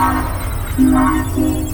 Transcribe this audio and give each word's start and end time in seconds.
Hello, 0.00 1.69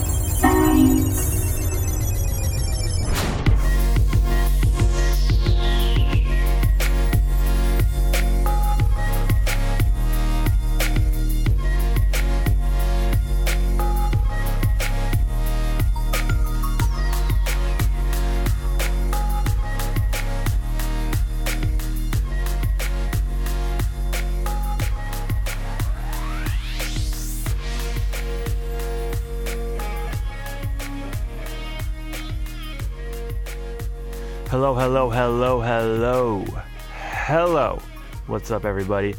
hello, 34.96 35.10
hello, 35.10 35.60
hello. 35.60 36.44
Hello. 36.88 37.82
What's 38.28 38.50
up, 38.50 38.64
everybody? 38.64 39.14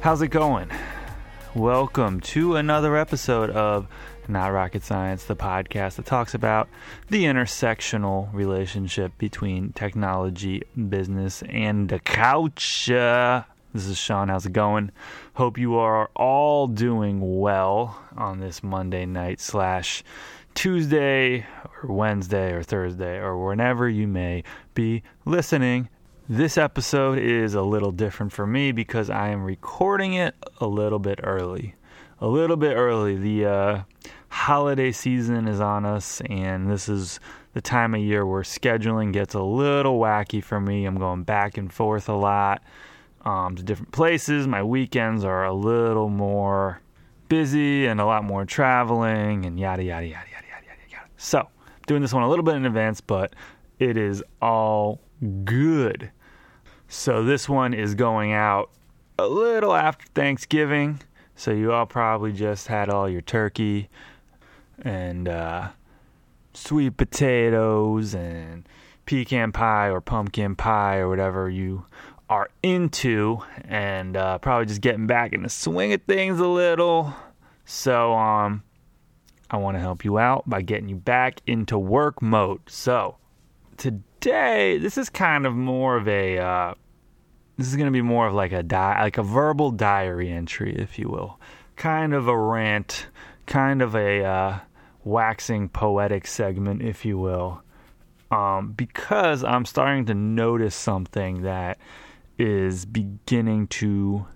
How's 0.00 0.20
it 0.20 0.28
going? 0.28 0.70
Welcome 1.54 2.20
to 2.20 2.56
another 2.56 2.94
episode 2.94 3.48
of 3.48 3.88
Not 4.28 4.48
Rocket 4.48 4.82
Science, 4.82 5.24
the 5.24 5.34
podcast 5.34 5.96
that 5.96 6.04
talks 6.04 6.34
about 6.34 6.68
the 7.08 7.24
intersectional 7.24 8.28
relationship 8.34 9.16
between 9.16 9.72
technology, 9.72 10.62
business, 10.90 11.42
and 11.48 11.88
the 11.88 12.00
couch. 12.00 12.90
Uh, 12.90 13.44
this 13.72 13.86
is 13.86 13.96
Sean. 13.96 14.28
How's 14.28 14.44
it 14.44 14.52
going? 14.52 14.92
Hope 15.32 15.56
you 15.56 15.76
are 15.76 16.10
all 16.14 16.66
doing 16.66 17.40
well 17.40 17.98
on 18.14 18.40
this 18.40 18.62
Monday 18.62 19.06
night 19.06 19.40
slash 19.40 20.04
Tuesday 20.54 21.46
or 21.64 21.92
Wednesday 21.92 22.52
or 22.52 22.62
Thursday 22.62 23.18
or 23.18 23.46
whenever 23.46 23.88
you 23.88 24.06
may 24.06 24.44
be 24.74 25.02
listening. 25.24 25.88
This 26.28 26.56
episode 26.56 27.18
is 27.18 27.54
a 27.54 27.62
little 27.62 27.92
different 27.92 28.32
for 28.32 28.46
me 28.46 28.72
because 28.72 29.10
I 29.10 29.28
am 29.28 29.44
recording 29.44 30.14
it 30.14 30.34
a 30.60 30.66
little 30.66 30.98
bit 30.98 31.20
early. 31.22 31.74
A 32.20 32.26
little 32.26 32.56
bit 32.56 32.74
early. 32.74 33.16
The 33.16 33.46
uh, 33.46 33.82
holiday 34.28 34.92
season 34.92 35.46
is 35.46 35.60
on 35.60 35.84
us, 35.84 36.22
and 36.30 36.70
this 36.70 36.88
is 36.88 37.20
the 37.52 37.60
time 37.60 37.94
of 37.94 38.00
year 38.00 38.24
where 38.24 38.42
scheduling 38.42 39.12
gets 39.12 39.34
a 39.34 39.42
little 39.42 39.98
wacky 39.98 40.42
for 40.42 40.60
me. 40.60 40.86
I'm 40.86 40.96
going 40.96 41.24
back 41.24 41.58
and 41.58 41.72
forth 41.72 42.08
a 42.08 42.14
lot 42.14 42.62
um, 43.24 43.56
to 43.56 43.62
different 43.62 43.92
places. 43.92 44.46
My 44.46 44.62
weekends 44.62 45.24
are 45.24 45.44
a 45.44 45.52
little 45.52 46.08
more 46.08 46.80
busy 47.28 47.86
and 47.86 48.00
a 48.00 48.04
lot 48.04 48.24
more 48.24 48.44
traveling 48.44 49.44
and 49.46 49.58
yada, 49.58 49.82
yada, 49.82 50.06
yada, 50.06 50.26
yada, 50.30 50.46
yada, 50.46 50.66
yada, 50.66 50.80
yada. 50.90 51.08
So, 51.24 51.48
doing 51.86 52.02
this 52.02 52.12
one 52.12 52.22
a 52.22 52.28
little 52.28 52.44
bit 52.44 52.54
in 52.54 52.66
advance, 52.66 53.00
but 53.00 53.34
it 53.78 53.96
is 53.96 54.22
all 54.42 55.00
good. 55.44 56.10
So 56.86 57.24
this 57.24 57.48
one 57.48 57.72
is 57.72 57.94
going 57.94 58.34
out 58.34 58.68
a 59.18 59.26
little 59.26 59.74
after 59.74 60.04
Thanksgiving. 60.14 61.00
So 61.34 61.50
you 61.50 61.72
all 61.72 61.86
probably 61.86 62.34
just 62.34 62.66
had 62.66 62.90
all 62.90 63.08
your 63.08 63.22
turkey 63.22 63.88
and 64.82 65.26
uh, 65.26 65.70
sweet 66.52 66.98
potatoes 66.98 68.14
and 68.14 68.68
pecan 69.06 69.50
pie 69.50 69.88
or 69.88 70.02
pumpkin 70.02 70.54
pie 70.54 70.98
or 70.98 71.08
whatever 71.08 71.48
you 71.48 71.86
are 72.28 72.50
into, 72.62 73.38
and 73.64 74.14
uh, 74.14 74.36
probably 74.38 74.66
just 74.66 74.82
getting 74.82 75.06
back 75.06 75.32
in 75.32 75.42
the 75.42 75.48
swing 75.48 75.94
of 75.94 76.02
things 76.02 76.38
a 76.38 76.48
little. 76.48 77.14
So 77.64 78.12
um, 78.12 78.62
I 79.54 79.56
want 79.56 79.76
to 79.76 79.80
help 79.80 80.04
you 80.04 80.18
out 80.18 80.50
by 80.50 80.62
getting 80.62 80.88
you 80.88 80.96
back 80.96 81.40
into 81.46 81.78
work 81.78 82.20
mode. 82.20 82.60
So 82.66 83.18
today, 83.76 84.78
this 84.78 84.98
is 84.98 85.08
kind 85.08 85.46
of 85.46 85.54
more 85.54 85.96
of 85.96 86.08
a 86.08 86.38
uh, 86.38 86.74
this 87.56 87.68
is 87.68 87.76
going 87.76 87.86
to 87.86 87.92
be 87.92 88.02
more 88.02 88.26
of 88.26 88.34
like 88.34 88.50
a 88.50 88.64
di- 88.64 89.00
like 89.00 89.16
a 89.16 89.22
verbal 89.22 89.70
diary 89.70 90.28
entry, 90.28 90.74
if 90.74 90.98
you 90.98 91.08
will, 91.08 91.38
kind 91.76 92.14
of 92.14 92.26
a 92.26 92.36
rant, 92.36 93.06
kind 93.46 93.80
of 93.80 93.94
a 93.94 94.24
uh, 94.24 94.58
waxing 95.04 95.68
poetic 95.68 96.26
segment, 96.26 96.82
if 96.82 97.04
you 97.04 97.16
will, 97.16 97.62
um, 98.32 98.72
because 98.72 99.44
I'm 99.44 99.66
starting 99.66 100.04
to 100.06 100.14
notice 100.14 100.74
something 100.74 101.42
that 101.42 101.78
is 102.38 102.86
beginning 102.86 103.68
to 103.68 104.26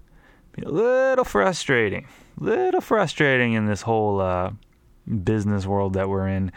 be 0.52 0.62
a 0.62 0.68
little 0.68 1.24
frustrating, 1.24 2.06
little 2.38 2.80
frustrating 2.80 3.54
in 3.54 3.66
this 3.66 3.82
whole 3.82 4.20
uh, 4.20 4.52
business 5.24 5.66
world 5.66 5.94
that 5.94 6.08
we're 6.08 6.28
in 6.28 6.52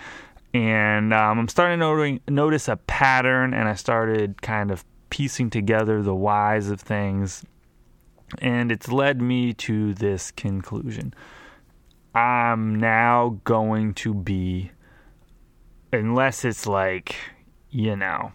and 0.53 1.13
um, 1.13 1.39
I'm 1.39 1.47
starting 1.47 1.79
to 1.79 2.31
notice 2.31 2.67
a 2.67 2.75
pattern, 2.75 3.53
and 3.53 3.69
I 3.69 3.75
started 3.75 4.41
kind 4.41 4.71
of 4.71 4.83
piecing 5.09 5.49
together 5.49 6.01
the 6.01 6.15
whys 6.15 6.69
of 6.69 6.81
things, 6.81 7.45
and 8.39 8.71
it's 8.71 8.89
led 8.89 9.21
me 9.21 9.53
to 9.53 9.93
this 9.93 10.31
conclusion. 10.31 11.13
I'm 12.13 12.75
now 12.75 13.39
going 13.45 13.93
to 13.95 14.13
be, 14.13 14.71
unless 15.93 16.43
it's 16.43 16.67
like, 16.67 17.15
you 17.69 17.95
know, 17.95 18.33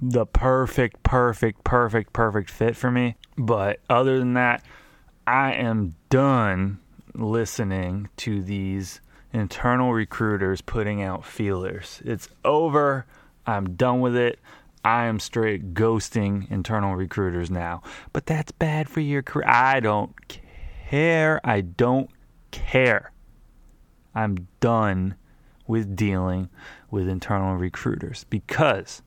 the 0.00 0.26
perfect, 0.26 1.04
perfect, 1.04 1.62
perfect, 1.62 2.12
perfect 2.12 2.50
fit 2.50 2.74
for 2.74 2.90
me. 2.90 3.14
But 3.38 3.78
other 3.88 4.18
than 4.18 4.34
that, 4.34 4.64
I 5.28 5.52
am 5.52 5.94
done 6.08 6.80
listening 7.14 8.08
to 8.16 8.42
these 8.42 9.00
internal 9.32 9.92
recruiters 9.92 10.60
putting 10.60 11.02
out 11.02 11.24
feelers. 11.24 12.02
It's 12.04 12.28
over. 12.44 13.06
I'm 13.46 13.76
done 13.76 14.00
with 14.00 14.16
it. 14.16 14.38
I 14.84 15.04
am 15.04 15.20
straight 15.20 15.74
ghosting 15.74 16.50
internal 16.50 16.96
recruiters 16.96 17.50
now. 17.50 17.82
But 18.12 18.26
that's 18.26 18.52
bad 18.52 18.88
for 18.88 19.00
your 19.00 19.22
career. 19.22 19.46
I 19.46 19.80
don't 19.80 20.14
care. 20.88 21.40
I 21.44 21.60
don't 21.60 22.10
care. 22.50 23.12
I'm 24.14 24.48
done 24.60 25.14
with 25.66 25.94
dealing 25.94 26.48
with 26.90 27.08
internal 27.08 27.56
recruiters 27.56 28.24
because 28.30 29.02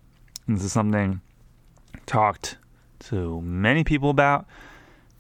this 0.48 0.64
is 0.64 0.72
something 0.72 1.22
I 1.96 2.00
talked 2.06 2.58
to 3.00 3.42
many 3.42 3.84
people 3.84 4.10
about, 4.10 4.46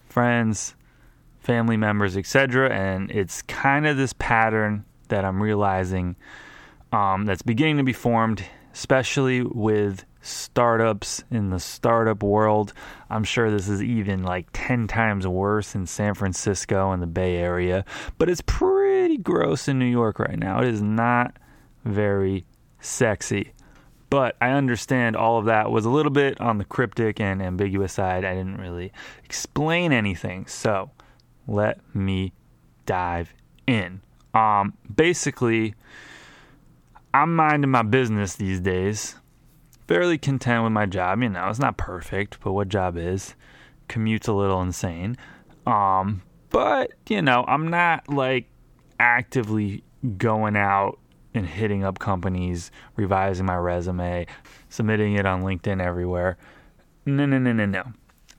friends, 0.08 0.75
family 1.40 1.75
members, 1.75 2.16
etc. 2.16 2.69
And 2.69 3.12
it's 3.12 3.42
kind 3.42 3.86
of 3.86 3.97
this 3.97 4.13
pattern 4.13 4.86
that 5.09 5.25
I'm 5.25 5.41
realizing 5.41 6.16
um, 6.91 7.25
that's 7.25 7.41
beginning 7.41 7.78
to 7.78 7.84
be 7.84 7.94
formed, 7.94 8.44
especially 8.74 9.41
with 9.41 10.06
startups 10.22 11.24
in 11.30 11.50
the 11.50 11.59
startup 11.59 12.24
world. 12.24 12.74
I'm 13.09 13.24
sure 13.24 13.52
this 13.52 13.68
is 13.68 13.84
even 13.84 14.24
like 14.24 14.47
10 14.53 14.88
times 14.88 15.28
worse 15.28 15.75
in 15.75 15.86
San 15.86 16.13
Francisco 16.13 16.92
and 16.92 17.02
the 17.02 17.08
Bay 17.08 17.36
Area, 17.38 17.84
but 18.18 18.30
it's 18.30 18.42
pretty 18.46 19.18
gross 19.18 19.68
in 19.68 19.80
New 19.80 19.86
York 19.86 20.19
right 20.19 20.40
now. 20.40 20.62
It 20.62 20.68
is 20.68 20.81
not 20.81 21.38
very 21.84 22.46
sexy. 22.80 23.53
But 24.09 24.36
I 24.40 24.52
understand 24.52 25.16
all 25.16 25.40
of 25.40 25.46
that 25.46 25.72
was 25.72 25.86
a 25.86 25.90
little 25.90 26.12
bit 26.12 26.40
on 26.40 26.59
the 26.59 26.66
cryptic 26.66 27.19
and 27.19 27.42
ambiguous 27.42 27.94
side. 27.94 28.24
I 28.24 28.36
didn't 28.36 28.58
really 28.58 28.92
explain 29.24 29.92
anything. 29.92 30.46
So 30.46 30.92
let 31.47 31.80
me 31.96 32.31
dive 32.86 33.34
in. 33.66 34.02
Um, 34.33 34.73
basically, 34.94 35.75
I'm 37.13 37.35
minding 37.35 37.71
my 37.71 37.83
business 37.83 38.35
these 38.35 38.59
days. 38.59 39.16
Fairly 39.88 40.17
content 40.17 40.63
with 40.63 40.71
my 40.71 40.85
job. 40.85 41.21
You 41.21 41.29
know, 41.29 41.49
it's 41.49 41.59
not 41.59 41.77
perfect, 41.77 42.39
but 42.44 42.53
what 42.53 42.69
job 42.69 42.97
is? 42.97 43.35
Commute's 43.88 44.27
a 44.27 44.33
little 44.33 44.61
insane. 44.61 45.17
Um, 45.67 46.23
but, 46.49 46.94
you 47.07 47.21
know, 47.21 47.44
I'm 47.47 47.68
not 47.68 48.09
like 48.09 48.47
actively 49.00 49.83
going 50.18 50.56
out 50.56 51.00
and 51.33 51.45
hitting 51.45 51.83
up 51.83 52.00
companies, 52.00 52.71
revising 52.95 53.45
my 53.45 53.56
resume, 53.56 54.25
submitting 54.69 55.15
it 55.15 55.25
on 55.25 55.44
LinkedIn 55.44 55.81
everywhere. 55.81 56.38
No, 57.06 57.25
no, 57.25 57.38
no, 57.38 57.53
no, 57.53 57.65
no. 57.65 57.83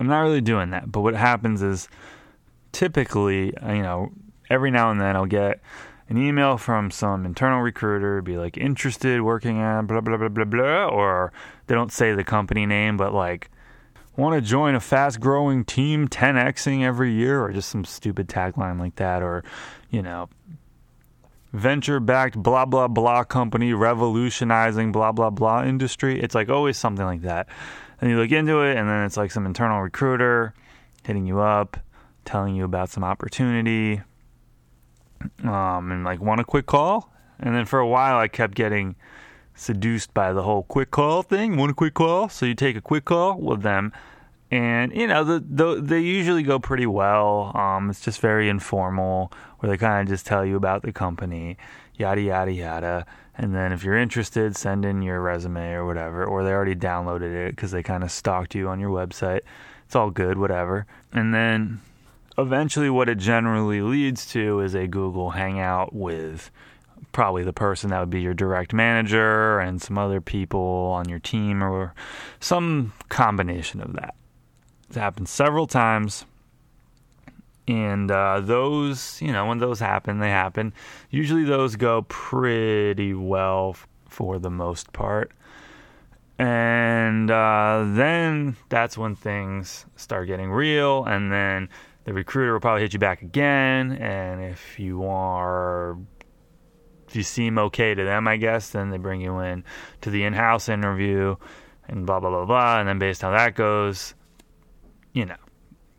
I'm 0.00 0.06
not 0.06 0.20
really 0.20 0.40
doing 0.40 0.70
that. 0.70 0.90
But 0.90 1.02
what 1.02 1.14
happens 1.14 1.62
is 1.62 1.88
typically, 2.72 3.46
you 3.66 3.82
know, 3.82 4.12
every 4.50 4.70
now 4.70 4.90
and 4.90 5.00
then 5.00 5.16
I'll 5.16 5.26
get 5.26 5.60
an 6.08 6.18
email 6.18 6.58
from 6.58 6.90
some 6.90 7.24
internal 7.24 7.60
recruiter, 7.60 8.20
be 8.22 8.36
like 8.36 8.56
interested 8.56 9.22
working 9.22 9.58
on 9.58 9.86
blah 9.86 10.00
blah 10.00 10.16
blah 10.16 10.28
blah 10.28 10.44
blah, 10.44 10.88
or 10.88 11.32
they 11.66 11.74
don't 11.74 11.92
say 11.92 12.14
the 12.14 12.24
company 12.24 12.66
name, 12.66 12.96
but 12.96 13.14
like 13.14 13.50
want 14.16 14.34
to 14.34 14.40
join 14.40 14.74
a 14.74 14.80
fast 14.80 15.18
growing 15.18 15.64
team 15.64 16.08
10xing 16.08 16.82
every 16.82 17.12
year, 17.12 17.42
or 17.42 17.52
just 17.52 17.70
some 17.70 17.84
stupid 17.84 18.28
tagline 18.28 18.78
like 18.78 18.96
that, 18.96 19.22
or 19.22 19.44
you 19.90 20.02
know, 20.02 20.28
venture 21.52 22.00
backed 22.00 22.36
blah 22.36 22.66
blah 22.66 22.88
blah 22.88 23.24
company 23.24 23.72
revolutionizing 23.72 24.92
blah 24.92 25.12
blah 25.12 25.30
blah 25.30 25.64
industry. 25.64 26.20
It's 26.20 26.34
like 26.34 26.50
always 26.50 26.76
something 26.76 27.04
like 27.04 27.22
that. 27.22 27.48
And 28.00 28.10
you 28.10 28.18
look 28.18 28.32
into 28.32 28.60
it, 28.60 28.76
and 28.76 28.88
then 28.88 29.04
it's 29.04 29.16
like 29.16 29.30
some 29.30 29.46
internal 29.46 29.80
recruiter 29.80 30.52
hitting 31.06 31.26
you 31.26 31.40
up, 31.40 31.78
telling 32.24 32.54
you 32.54 32.64
about 32.64 32.90
some 32.90 33.04
opportunity, 33.04 34.02
um, 35.42 35.90
and 35.90 36.04
like 36.04 36.20
want 36.20 36.40
a 36.40 36.44
quick 36.44 36.66
call. 36.66 37.12
And 37.38 37.54
then 37.54 37.64
for 37.64 37.78
a 37.78 37.86
while, 37.86 38.16
I 38.16 38.28
kept 38.28 38.54
getting 38.54 38.96
seduced 39.54 40.12
by 40.14 40.32
the 40.32 40.42
whole 40.42 40.62
quick 40.64 40.90
call 40.90 41.22
thing. 41.22 41.56
Want 41.56 41.70
a 41.70 41.74
quick 41.74 41.94
call? 41.94 42.28
So 42.28 42.46
you 42.46 42.54
take 42.54 42.76
a 42.76 42.80
quick 42.80 43.04
call 43.04 43.38
with 43.38 43.62
them, 43.62 43.92
and 44.50 44.94
you 44.94 45.06
know 45.06 45.24
the, 45.24 45.44
the 45.48 45.80
they 45.80 46.00
usually 46.00 46.42
go 46.42 46.58
pretty 46.58 46.86
well. 46.86 47.52
Um, 47.56 47.90
it's 47.90 48.00
just 48.00 48.20
very 48.20 48.48
informal, 48.48 49.32
where 49.58 49.70
they 49.70 49.76
kind 49.76 50.06
of 50.06 50.12
just 50.12 50.26
tell 50.26 50.44
you 50.44 50.56
about 50.56 50.82
the 50.82 50.92
company, 50.92 51.56
yada 51.96 52.20
yada 52.20 52.52
yada. 52.52 53.06
And 53.36 53.54
then 53.54 53.72
if 53.72 53.82
you're 53.82 53.98
interested, 53.98 54.56
send 54.56 54.84
in 54.84 55.02
your 55.02 55.20
resume 55.20 55.72
or 55.72 55.84
whatever, 55.84 56.24
or 56.24 56.44
they 56.44 56.52
already 56.52 56.76
downloaded 56.76 57.34
it 57.34 57.56
because 57.56 57.72
they 57.72 57.82
kind 57.82 58.04
of 58.04 58.12
stalked 58.12 58.54
you 58.54 58.68
on 58.68 58.78
your 58.78 58.90
website. 58.90 59.40
It's 59.86 59.96
all 59.96 60.10
good, 60.10 60.38
whatever. 60.38 60.86
And 61.12 61.34
then 61.34 61.80
eventually, 62.38 62.90
what 62.90 63.08
it 63.08 63.18
generally 63.18 63.80
leads 63.80 64.26
to 64.32 64.60
is 64.60 64.74
a 64.74 64.86
Google 64.86 65.30
Hangout 65.30 65.94
with 65.94 66.50
probably 67.12 67.44
the 67.44 67.52
person 67.52 67.90
that 67.90 68.00
would 68.00 68.10
be 68.10 68.20
your 68.20 68.34
direct 68.34 68.72
manager 68.72 69.60
and 69.60 69.80
some 69.80 69.96
other 69.96 70.20
people 70.20 70.60
on 70.60 71.08
your 71.08 71.20
team 71.20 71.62
or 71.62 71.94
some 72.40 72.92
combination 73.08 73.80
of 73.80 73.92
that. 73.94 74.14
It's 74.88 74.96
happened 74.96 75.28
several 75.28 75.66
times. 75.66 76.26
And 77.66 78.10
uh, 78.10 78.40
those, 78.40 79.22
you 79.22 79.32
know, 79.32 79.46
when 79.46 79.58
those 79.58 79.80
happen, 79.80 80.18
they 80.18 80.28
happen. 80.28 80.74
Usually 81.10 81.44
those 81.44 81.76
go 81.76 82.02
pretty 82.02 83.14
well 83.14 83.76
for 84.08 84.38
the 84.38 84.50
most 84.50 84.92
part. 84.92 85.32
And 86.38 87.30
uh, 87.30 87.84
then 87.86 88.56
that's 88.68 88.98
when 88.98 89.14
things 89.14 89.86
start 89.96 90.26
getting 90.26 90.50
real. 90.50 91.04
And 91.04 91.32
then 91.32 91.68
the 92.04 92.12
recruiter 92.12 92.52
will 92.52 92.60
probably 92.60 92.82
hit 92.82 92.92
you 92.92 92.98
back 92.98 93.22
again. 93.22 93.92
And 93.92 94.42
if 94.42 94.78
you 94.78 95.04
are, 95.04 95.98
if 97.08 97.16
you 97.16 97.22
seem 97.22 97.58
okay 97.58 97.94
to 97.94 98.04
them, 98.04 98.28
I 98.28 98.36
guess, 98.36 98.70
then 98.70 98.90
they 98.90 98.98
bring 98.98 99.20
you 99.20 99.38
in 99.40 99.64
to 100.02 100.10
the 100.10 100.24
in 100.24 100.32
house 100.32 100.68
interview 100.68 101.36
and 101.88 102.06
blah, 102.06 102.20
blah, 102.20 102.30
blah, 102.30 102.44
blah. 102.44 102.80
And 102.80 102.88
then 102.88 102.98
based 102.98 103.24
on 103.24 103.32
how 103.32 103.38
that 103.38 103.54
goes, 103.54 104.14
you 105.12 105.26
know, 105.26 105.36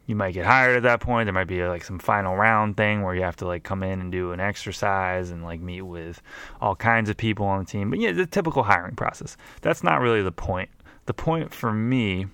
you 0.05 0.15
might 0.15 0.33
get 0.33 0.45
hired 0.45 0.77
at 0.77 0.83
that 0.83 0.99
point. 0.99 1.25
There 1.25 1.33
might 1.33 1.47
be 1.47 1.63
like 1.63 1.83
some 1.83 1.97
final 1.97 2.35
round 2.35 2.77
thing 2.77 3.01
where 3.01 3.15
you 3.15 3.23
have 3.23 3.37
to 3.37 3.47
like 3.47 3.63
come 3.63 3.81
in 3.81 3.99
and 3.99 4.11
do 4.11 4.31
an 4.31 4.39
exercise 4.39 5.31
and 5.31 5.43
like 5.43 5.59
meet 5.59 5.81
with 5.81 6.21
all 6.61 6.75
kinds 6.75 7.09
of 7.09 7.17
people 7.17 7.47
on 7.47 7.59
the 7.59 7.65
team. 7.65 7.89
But 7.89 7.99
yeah, 7.99 8.11
the 8.11 8.27
typical 8.27 8.61
hiring 8.61 8.95
process. 8.95 9.35
That's 9.61 9.83
not 9.83 10.01
really 10.01 10.21
the 10.21 10.31
point. 10.31 10.69
The 11.07 11.13
point 11.13 11.53
for 11.53 11.73
me 11.73 12.27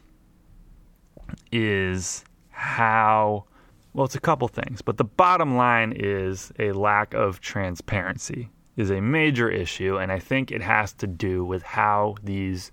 is 1.52 2.26
how 2.50 3.46
well, 3.94 4.06
it's 4.06 4.16
a 4.16 4.20
couple 4.20 4.48
things, 4.48 4.82
but 4.82 4.98
the 4.98 5.04
bottom 5.04 5.56
line 5.56 5.94
is 5.96 6.52
a 6.60 6.72
lack 6.72 7.14
of 7.14 7.42
transparency 7.42 8.50
is 8.78 8.90
a 8.90 9.02
major 9.02 9.50
issue, 9.50 9.98
and 9.98 10.12
I 10.12 10.20
think 10.20 10.52
it 10.52 10.62
has 10.62 10.94
to 10.94 11.08
do 11.08 11.44
with 11.44 11.64
how 11.64 12.16
these 12.24 12.72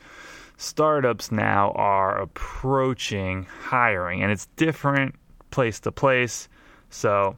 startups 0.57 1.31
now 1.31 1.73
are 1.73 2.21
approaching 2.21 3.45
hiring, 3.45 4.23
and 4.23 4.31
it's 4.31 4.47
different 4.57 5.15
place 5.51 5.81
to 5.81 5.93
place. 5.93 6.49
So 6.91 7.37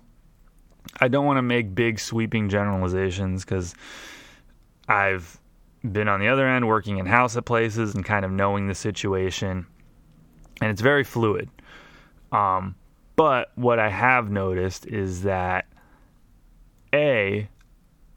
I 1.00 1.08
don't 1.08 1.26
want 1.26 1.38
to 1.38 1.42
make 1.42 1.74
big 1.74 1.98
sweeping 1.98 2.48
generalizations 2.48 3.44
because 3.44 3.74
I've 4.88 5.38
been 5.90 6.08
on 6.08 6.20
the 6.20 6.28
other 6.28 6.46
end 6.46 6.68
working 6.68 6.98
in 6.98 7.06
house 7.06 7.36
at 7.36 7.44
places 7.44 7.94
and 7.94 8.04
kind 8.04 8.24
of 8.24 8.30
knowing 8.30 8.68
the 8.68 8.74
situation, 8.74 9.66
and 10.60 10.70
it's 10.70 10.82
very 10.82 11.04
fluid. 11.04 11.48
Um, 12.32 12.74
but 13.20 13.52
what 13.54 13.78
I 13.78 13.90
have 13.90 14.30
noticed 14.30 14.86
is 14.86 15.24
that 15.24 15.66
a 16.94 17.46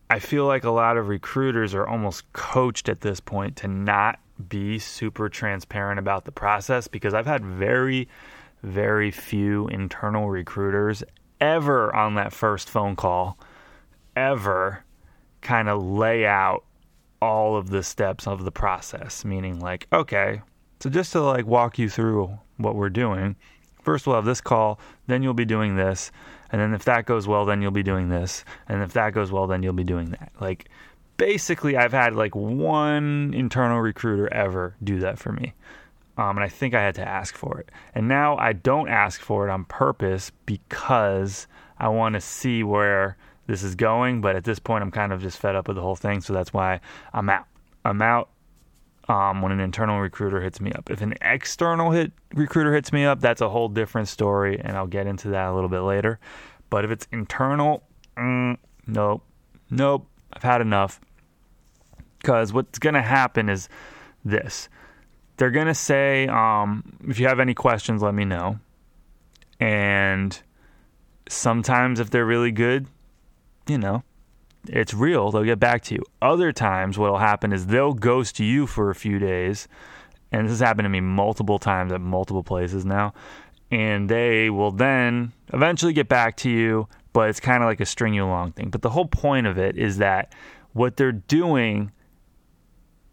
I 0.10 0.20
feel 0.20 0.46
like 0.46 0.64
a 0.64 0.72
lot 0.72 0.96
of 0.96 1.10
recruiters 1.10 1.76
are 1.76 1.86
almost 1.86 2.32
coached 2.32 2.88
at 2.88 3.02
this 3.02 3.20
point 3.20 3.58
to 3.58 3.68
not 3.68 4.18
be 4.48 4.80
super 4.80 5.28
transparent 5.28 6.00
about 6.00 6.24
the 6.24 6.32
process 6.32 6.88
because 6.88 7.14
I've 7.14 7.26
had 7.26 7.44
very, 7.44 8.08
very 8.62 9.12
few 9.12 9.68
internal 9.68 10.30
recruiters 10.30 11.04
ever 11.42 11.94
on 11.94 12.16
that 12.16 12.32
first 12.32 12.70
phone 12.70 12.96
call 12.96 13.38
ever 14.16 14.86
kind 15.42 15.68
of 15.68 15.84
lay 15.84 16.26
out 16.26 16.64
all 17.22 17.58
of 17.58 17.72
the 17.72 17.84
steps 17.84 18.26
of 18.26 18.46
the 18.46 18.54
process. 18.54 19.26
Meaning, 19.26 19.60
like, 19.60 19.86
okay, 19.92 20.42
so 20.80 20.90
just 20.90 21.12
to 21.12 21.22
like 21.22 21.46
walk 21.46 21.78
you 21.78 21.90
through 21.90 22.40
what 22.56 22.76
we're 22.76 22.90
doing, 22.90 23.36
first 23.84 24.08
we'll 24.08 24.16
have 24.16 24.26
this 24.26 24.42
call, 24.42 24.80
then 25.08 25.24
you'll 25.24 25.34
be 25.34 25.46
doing 25.46 25.76
this. 25.76 26.12
And 26.52 26.62
then 26.62 26.74
if 26.74 26.86
that 26.86 27.06
goes 27.06 27.28
well, 27.28 27.46
then 27.46 27.62
you'll 27.62 27.72
be 27.72 27.84
doing 27.84 28.10
this. 28.10 28.46
And 28.68 28.84
if 28.84 28.94
that 28.94 29.14
goes 29.14 29.32
well, 29.32 29.48
then 29.48 29.64
you'll 29.64 29.74
be 29.74 29.84
doing 29.84 30.12
that. 30.12 30.32
Like, 30.40 30.70
basically 31.18 31.78
I've 31.78 31.94
had 31.94 32.16
like 32.16 32.36
one 32.36 33.34
internal 33.34 33.80
recruiter 33.80 34.32
ever 34.34 34.76
do 34.84 35.00
that 35.00 35.20
for 35.20 35.32
me. 35.32 35.54
Um, 36.18 36.38
and 36.38 36.44
I 36.44 36.50
think 36.50 36.74
I 36.76 36.82
had 36.82 36.96
to 36.96 37.08
ask 37.08 37.36
for 37.36 37.60
it. 37.60 37.70
And 37.96 38.08
now 38.08 38.38
I 38.38 38.54
don't 38.54 38.88
ask 38.88 39.20
for 39.20 39.48
it 39.48 39.52
on 39.52 39.66
purpose 39.66 40.32
because 40.46 41.48
I 41.80 41.88
want 41.90 42.14
to 42.14 42.22
see 42.22 42.64
where 42.64 43.18
this 43.48 43.64
is 43.64 43.74
going. 43.74 44.22
But 44.22 44.36
at 44.36 44.44
this 44.44 44.60
point, 44.60 44.84
I'm 44.84 44.92
kind 44.92 45.12
of 45.12 45.22
just 45.22 45.40
fed 45.40 45.56
up 45.56 45.68
with 45.68 45.76
the 45.76 45.82
whole 45.82 45.96
thing. 45.96 46.22
So 46.22 46.34
that's 46.34 46.54
why 46.54 46.82
I'm 47.14 47.30
out. 47.30 47.46
I'm 47.84 48.02
out 48.02 48.30
um, 49.08 49.42
when 49.42 49.52
an 49.52 49.60
internal 49.60 50.00
recruiter 50.00 50.42
hits 50.42 50.62
me 50.62 50.72
up. 50.72 50.90
If 50.90 51.02
an 51.02 51.16
external 51.22 51.92
hit 51.92 52.12
recruiter 52.34 52.74
hits 52.74 52.94
me 52.94 53.06
up, 53.06 53.20
that's 53.20 53.42
a 53.42 53.50
whole 53.50 53.70
different 53.70 54.08
story. 54.08 54.60
And 54.60 54.78
I'll 54.78 54.88
get 54.88 55.08
into 55.08 55.30
that 55.30 55.50
a 55.50 55.54
little 55.54 55.70
bit 55.70 55.82
later. 55.82 56.20
But 56.70 56.86
if 56.86 56.92
it's 56.92 57.08
internal, 57.12 57.84
mm, 58.18 58.58
nope, 58.88 59.24
nope, 59.70 60.08
I've 60.32 60.44
had 60.44 60.62
enough. 60.62 61.00
Because 62.20 62.54
what's 62.54 62.80
going 62.80 62.96
to 62.96 63.02
happen 63.02 63.50
is 63.50 63.68
this 64.24 64.70
they're 65.38 65.52
going 65.52 65.68
to 65.68 65.76
say, 65.76 66.28
um, 66.28 66.98
if 67.08 67.20
you 67.20 67.28
have 67.28 67.40
any 67.40 67.54
questions, 67.54 68.02
let 68.02 68.14
me 68.14 68.24
know. 68.24 68.60
And 69.60 70.40
sometimes, 71.28 72.00
if 72.00 72.10
they're 72.10 72.26
really 72.26 72.52
good, 72.52 72.88
you 73.68 73.78
know, 73.78 74.04
it's 74.68 74.94
real. 74.94 75.32
They'll 75.32 75.44
get 75.44 75.60
back 75.60 75.84
to 75.84 75.96
you. 75.96 76.04
Other 76.22 76.52
times, 76.52 76.98
what'll 76.98 77.18
happen 77.18 77.52
is 77.52 77.68
they'll 77.68 77.94
ghost 77.94 78.40
you 78.40 78.68
for 78.68 78.90
a 78.90 78.96
few 78.96 79.20
days. 79.20 79.68
And 80.32 80.46
this 80.46 80.54
has 80.54 80.60
happened 80.60 80.86
to 80.86 80.90
me 80.90 81.02
multiple 81.02 81.60
times 81.60 81.92
at 81.92 82.02
multiple 82.02 82.44
places 82.44 82.86
now. 82.86 83.14
And 83.72 84.10
they 84.10 84.50
will 84.50 84.72
then 84.72 85.32
eventually 85.54 85.94
get 85.94 86.08
back 86.08 86.38
to 86.38 86.50
you, 86.50 86.88
but 87.12 87.30
it's 87.30 87.40
kind 87.40 87.64
of 87.64 87.68
like 87.68 87.80
a 87.80 87.86
string 87.86 88.14
you 88.14 88.24
along 88.24 88.54
thing. 88.54 88.70
But 88.70 88.82
the 88.82 88.90
whole 88.90 89.08
point 89.08 89.48
of 89.48 89.58
it 89.58 89.78
is 89.78 89.98
that 89.98 90.34
what 90.74 90.98
they're 90.98 91.12
doing 91.12 91.92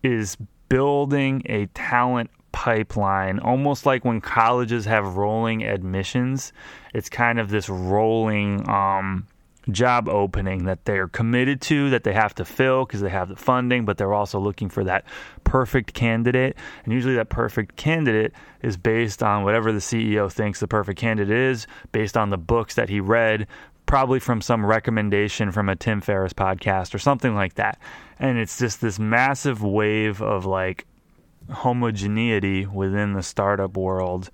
is 0.02 0.36
building 0.68 1.42
a 1.46 1.66
talent 1.66 2.30
pipeline, 2.52 3.38
almost 3.38 3.86
like 3.86 4.04
when 4.04 4.20
colleges 4.20 4.84
have 4.86 5.16
rolling 5.16 5.62
admissions. 5.64 6.52
It's 6.94 7.08
kind 7.08 7.38
of 7.38 7.50
this 7.50 7.68
rolling 7.68 8.68
um, 8.68 9.26
job 9.70 10.08
opening 10.08 10.64
that 10.64 10.84
they're 10.84 11.08
committed 11.08 11.60
to, 11.60 11.90
that 11.90 12.04
they 12.04 12.12
have 12.12 12.34
to 12.36 12.44
fill 12.44 12.84
because 12.84 13.00
they 13.00 13.10
have 13.10 13.28
the 13.28 13.36
funding, 13.36 13.84
but 13.84 13.98
they're 13.98 14.14
also 14.14 14.38
looking 14.38 14.68
for 14.68 14.84
that 14.84 15.04
perfect 15.44 15.92
candidate. 15.92 16.56
And 16.84 16.92
usually, 16.92 17.14
that 17.16 17.28
perfect 17.28 17.76
candidate 17.76 18.32
is 18.62 18.76
based 18.76 19.22
on 19.22 19.44
whatever 19.44 19.72
the 19.72 19.78
CEO 19.78 20.30
thinks 20.32 20.60
the 20.60 20.68
perfect 20.68 20.98
candidate 20.98 21.36
is, 21.36 21.66
based 21.92 22.16
on 22.16 22.30
the 22.30 22.38
books 22.38 22.74
that 22.74 22.88
he 22.88 23.00
read, 23.00 23.46
probably 23.86 24.20
from 24.20 24.40
some 24.40 24.64
recommendation 24.64 25.50
from 25.52 25.68
a 25.68 25.76
Tim 25.76 26.00
Ferriss 26.00 26.32
podcast 26.32 26.94
or 26.94 26.98
something 26.98 27.34
like 27.34 27.54
that. 27.54 27.78
And 28.18 28.38
it's 28.38 28.58
just 28.58 28.80
this 28.80 28.98
massive 28.98 29.62
wave 29.62 30.22
of 30.22 30.46
like 30.46 30.86
homogeneity 31.50 32.66
within 32.66 33.14
the 33.14 33.22
startup 33.22 33.76
world. 33.76 34.30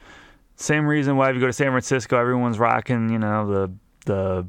Same 0.56 0.86
reason 0.86 1.16
why 1.16 1.30
if 1.30 1.34
you 1.34 1.40
go 1.40 1.46
to 1.46 1.52
San 1.52 1.68
Francisco, 1.70 2.18
everyone's 2.18 2.58
rocking, 2.58 3.10
you 3.10 3.18
know, 3.18 3.46
the 3.46 3.72
the 4.06 4.46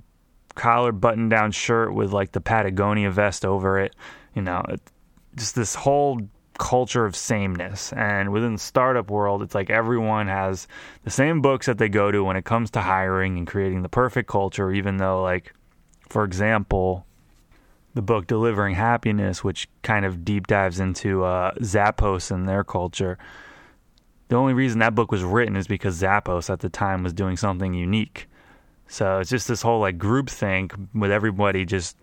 collar 0.57 0.91
button 0.91 1.29
down 1.29 1.51
shirt 1.51 1.93
with 1.93 2.11
like 2.11 2.33
the 2.33 2.41
Patagonia 2.41 3.11
vest 3.11 3.45
over 3.45 3.79
it. 3.79 3.95
You 4.35 4.41
know, 4.41 4.63
it, 4.67 4.81
just 5.35 5.55
this 5.55 5.75
whole 5.75 6.19
culture 6.57 7.05
of 7.05 7.15
sameness. 7.15 7.93
And 7.93 8.31
within 8.31 8.53
the 8.53 8.59
startup 8.59 9.09
world, 9.09 9.41
it's 9.41 9.55
like 9.55 9.69
everyone 9.69 10.27
has 10.27 10.67
the 11.03 11.09
same 11.09 11.41
books 11.41 11.67
that 11.67 11.77
they 11.77 11.89
go 11.89 12.11
to 12.11 12.23
when 12.23 12.35
it 12.35 12.45
comes 12.45 12.71
to 12.71 12.81
hiring 12.81 13.37
and 13.37 13.47
creating 13.47 13.83
the 13.83 13.89
perfect 13.89 14.29
culture, 14.29 14.71
even 14.71 14.97
though, 14.97 15.21
like, 15.21 15.53
for 16.09 16.23
example, 16.23 17.05
the 17.93 18.01
book 18.01 18.27
Delivering 18.27 18.75
Happiness, 18.75 19.43
which 19.43 19.67
kind 19.81 20.05
of 20.05 20.25
deep 20.25 20.47
dives 20.47 20.79
into 20.79 21.23
uh, 21.23 21.51
Zappos 21.55 22.31
and 22.31 22.47
their 22.47 22.63
culture. 22.63 23.17
The 24.29 24.35
only 24.35 24.53
reason 24.53 24.79
that 24.79 24.95
book 24.95 25.11
was 25.11 25.23
written 25.23 25.55
is 25.55 25.67
because 25.67 26.01
Zappos 26.01 26.49
at 26.49 26.59
the 26.59 26.69
time 26.69 27.03
was 27.03 27.13
doing 27.13 27.37
something 27.37 27.73
unique. 27.73 28.27
So 28.87 29.19
it's 29.19 29.29
just 29.29 29.47
this 29.47 29.61
whole 29.61 29.79
like 29.79 29.97
group 29.97 30.29
think 30.29 30.73
with 30.93 31.11
everybody 31.11 31.65
just, 31.65 31.97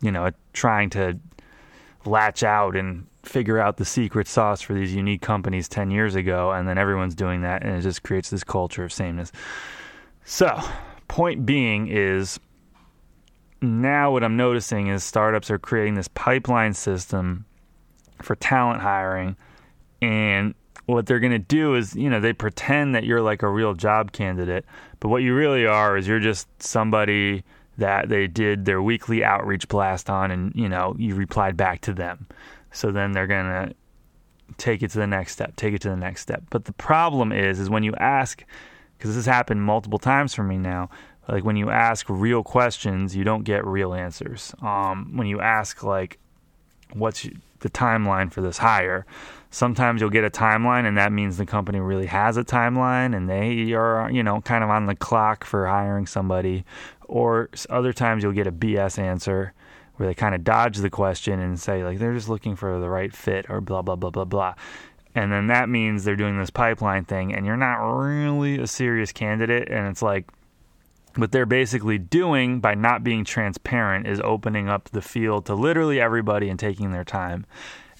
you 0.00 0.12
know, 0.12 0.30
trying 0.52 0.90
to 0.90 1.18
latch 2.04 2.42
out 2.42 2.76
and 2.76 3.06
figure 3.22 3.58
out 3.58 3.76
the 3.76 3.84
secret 3.84 4.26
sauce 4.26 4.60
for 4.60 4.74
these 4.74 4.94
unique 4.94 5.22
companies 5.22 5.68
10 5.68 5.90
years 5.90 6.14
ago, 6.14 6.50
and 6.50 6.66
then 6.66 6.78
everyone's 6.78 7.14
doing 7.14 7.42
that, 7.42 7.62
and 7.62 7.76
it 7.76 7.82
just 7.82 8.02
creates 8.02 8.30
this 8.30 8.42
culture 8.42 8.84
of 8.84 8.92
sameness. 8.92 9.30
So, 10.24 10.60
point 11.08 11.46
being 11.46 11.88
is 11.88 12.40
now 13.60 14.10
what 14.10 14.24
I'm 14.24 14.36
noticing 14.36 14.88
is 14.88 15.04
startups 15.04 15.50
are 15.50 15.58
creating 15.58 15.94
this 15.94 16.08
pipeline 16.08 16.74
system 16.74 17.44
for 18.20 18.34
talent 18.34 18.80
hiring 18.80 19.36
and 20.00 20.54
what 20.86 21.06
they're 21.06 21.20
going 21.20 21.32
to 21.32 21.38
do 21.38 21.74
is, 21.74 21.94
you 21.94 22.10
know, 22.10 22.20
they 22.20 22.32
pretend 22.32 22.94
that 22.94 23.04
you're 23.04 23.22
like 23.22 23.42
a 23.42 23.48
real 23.48 23.74
job 23.74 24.12
candidate, 24.12 24.64
but 25.02 25.08
what 25.08 25.24
you 25.24 25.34
really 25.34 25.66
are 25.66 25.96
is 25.96 26.06
you're 26.06 26.20
just 26.20 26.46
somebody 26.62 27.42
that 27.76 28.08
they 28.08 28.28
did 28.28 28.66
their 28.66 28.80
weekly 28.80 29.24
outreach 29.24 29.66
blast 29.66 30.08
on 30.08 30.30
and, 30.30 30.52
you 30.54 30.68
know, 30.68 30.94
you 30.96 31.16
replied 31.16 31.56
back 31.56 31.80
to 31.80 31.92
them. 31.92 32.24
So 32.70 32.92
then 32.92 33.10
they're 33.10 33.26
going 33.26 33.46
to 33.46 33.74
take 34.58 34.80
it 34.80 34.92
to 34.92 34.98
the 34.98 35.06
next 35.08 35.32
step, 35.32 35.56
take 35.56 35.74
it 35.74 35.80
to 35.80 35.88
the 35.88 35.96
next 35.96 36.20
step. 36.20 36.44
But 36.50 36.66
the 36.66 36.72
problem 36.74 37.32
is 37.32 37.58
is 37.58 37.68
when 37.68 37.82
you 37.82 37.96
ask 37.96 38.44
because 38.96 39.10
this 39.16 39.24
has 39.24 39.26
happened 39.26 39.64
multiple 39.64 39.98
times 39.98 40.34
for 40.34 40.44
me 40.44 40.56
now, 40.56 40.88
like 41.28 41.44
when 41.44 41.56
you 41.56 41.68
ask 41.68 42.06
real 42.08 42.44
questions, 42.44 43.16
you 43.16 43.24
don't 43.24 43.42
get 43.42 43.66
real 43.66 43.94
answers. 43.94 44.54
Um, 44.62 45.16
when 45.16 45.26
you 45.26 45.40
ask 45.40 45.82
like 45.82 46.20
what's 46.92 47.28
the 47.62 47.70
timeline 47.70 48.30
for 48.30 48.40
this 48.42 48.58
hire, 48.58 49.06
sometimes 49.50 50.00
you'll 50.00 50.10
get 50.10 50.24
a 50.24 50.30
timeline 50.30 50.86
and 50.86 50.96
that 50.96 51.12
means 51.12 51.36
the 51.36 51.46
company 51.46 51.80
really 51.80 52.06
has 52.06 52.36
a 52.36 52.44
timeline 52.44 53.16
and 53.16 53.28
they 53.28 53.72
are 53.72 54.10
you 54.10 54.22
know 54.22 54.40
kind 54.40 54.62
of 54.64 54.70
on 54.70 54.86
the 54.86 54.94
clock 54.94 55.44
for 55.44 55.66
hiring 55.66 56.06
somebody. 56.06 56.64
Or 57.08 57.50
other 57.68 57.92
times 57.92 58.22
you'll 58.22 58.32
get 58.32 58.46
a 58.46 58.52
bs 58.52 58.98
answer 58.98 59.52
where 59.96 60.08
they 60.08 60.14
kind 60.14 60.34
of 60.34 60.42
dodge 60.44 60.78
the 60.78 60.90
question 60.90 61.40
and 61.40 61.60
say 61.60 61.84
like 61.84 61.98
they're 61.98 62.14
just 62.14 62.28
looking 62.28 62.56
for 62.56 62.80
the 62.80 62.88
right 62.88 63.14
fit 63.14 63.46
or 63.48 63.60
blah 63.60 63.82
blah 63.82 63.96
blah 63.96 64.10
blah 64.10 64.24
blah. 64.24 64.54
And 65.14 65.30
then 65.30 65.48
that 65.48 65.68
means 65.68 66.04
they're 66.04 66.16
doing 66.16 66.38
this 66.38 66.50
pipeline 66.50 67.04
thing 67.04 67.34
and 67.34 67.44
you're 67.44 67.56
not 67.56 67.76
really 67.76 68.58
a 68.58 68.66
serious 68.66 69.12
candidate 69.12 69.68
and 69.68 69.88
it's 69.88 70.02
like 70.02 70.26
what 71.16 71.32
they're 71.32 71.46
basically 71.46 71.98
doing 71.98 72.60
by 72.60 72.74
not 72.74 73.04
being 73.04 73.24
transparent 73.24 74.06
is 74.06 74.20
opening 74.24 74.68
up 74.68 74.88
the 74.90 75.02
field 75.02 75.46
to 75.46 75.54
literally 75.54 76.00
everybody 76.00 76.48
and 76.48 76.58
taking 76.58 76.92
their 76.92 77.04
time 77.04 77.46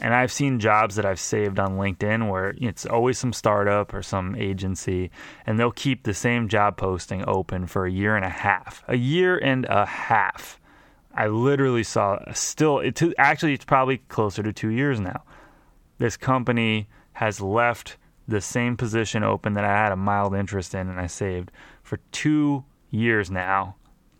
and 0.02 0.14
I've 0.14 0.32
seen 0.32 0.58
jobs 0.58 0.96
that 0.96 1.06
I've 1.06 1.20
saved 1.20 1.60
on 1.60 1.76
LinkedIn 1.76 2.28
where 2.28 2.54
it's 2.58 2.84
always 2.84 3.18
some 3.18 3.32
startup 3.32 3.94
or 3.94 4.02
some 4.02 4.34
agency, 4.34 5.12
and 5.46 5.58
they'll 5.58 5.70
keep 5.70 6.02
the 6.02 6.12
same 6.12 6.48
job 6.48 6.76
posting 6.76 7.24
open 7.28 7.68
for 7.68 7.86
a 7.86 7.90
year 7.90 8.16
and 8.16 8.24
a 8.24 8.28
half. 8.28 8.82
A 8.88 8.96
year 8.96 9.38
and 9.38 9.64
a 9.66 9.86
half. 9.86 10.60
I 11.14 11.28
literally 11.28 11.84
saw 11.84 12.18
still, 12.32 12.80
it, 12.80 13.00
actually, 13.16 13.54
it's 13.54 13.64
probably 13.64 13.98
closer 13.98 14.42
to 14.42 14.52
two 14.52 14.70
years 14.70 14.98
now. 14.98 15.22
This 15.98 16.16
company 16.16 16.88
has 17.12 17.40
left 17.40 17.96
the 18.26 18.40
same 18.40 18.76
position 18.76 19.22
open 19.22 19.52
that 19.52 19.64
I 19.64 19.68
had 19.68 19.92
a 19.92 19.96
mild 19.96 20.34
interest 20.34 20.74
in 20.74 20.88
and 20.88 20.98
I 20.98 21.06
saved 21.06 21.52
for 21.84 21.98
two 22.10 22.64
years 22.92 23.30
now 23.30 23.74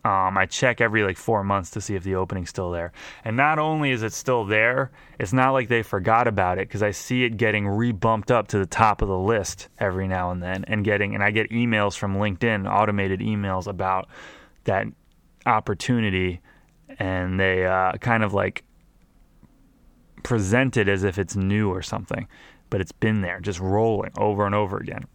um, 0.05 0.37
I 0.37 0.47
check 0.47 0.81
every 0.81 1.05
like 1.05 1.17
four 1.17 1.45
months 1.45 1.71
to 1.71 1.81
see 1.81 1.95
if 1.95 2.03
the 2.03 2.17
opening's 2.17 2.51
still 2.51 2.73
there. 2.73 2.93
And 3.25 3.37
not 3.37 3.61
only 3.61 3.93
is 3.93 4.03
it 4.03 4.13
still 4.13 4.45
there, 4.45 4.91
it's 5.21 5.33
not 5.33 5.53
like 5.53 5.69
they 5.69 5.83
forgot 5.83 6.27
about 6.27 6.59
it 6.59 6.67
because 6.67 6.83
I 6.83 6.91
see 6.91 7.23
it 7.23 7.37
getting 7.37 7.69
rebumped 7.69 8.33
up 8.33 8.49
to 8.49 8.59
the 8.59 8.67
top 8.67 9.01
of 9.01 9.09
the 9.09 9.19
list 9.19 9.69
every 9.79 10.09
now 10.09 10.33
and 10.33 10.43
then, 10.43 10.65
and 10.67 10.85
getting 10.85 11.15
and 11.15 11.23
I 11.23 11.31
get 11.31 11.51
emails 11.51 11.97
from 11.97 12.17
LinkedIn, 12.17 12.69
automated 12.69 13.21
emails 13.21 13.69
about 13.69 14.09
that 14.65 14.87
opportunity, 15.47 16.41
and 16.99 17.39
they 17.39 17.65
uh, 17.65 17.93
kind 17.93 18.25
of 18.25 18.35
like 18.35 18.65
present 20.25 20.77
it 20.77 20.89
as 20.89 21.05
if 21.05 21.17
it's 21.17 21.37
new 21.37 21.71
or 21.71 21.83
something, 21.83 22.27
but 22.71 22.81
it's 22.81 22.93
been 22.93 23.21
there, 23.21 23.39
just 23.39 23.61
rolling 23.61 24.11
over 24.19 24.47
and 24.47 24.55
over 24.55 24.79
again. 24.79 25.07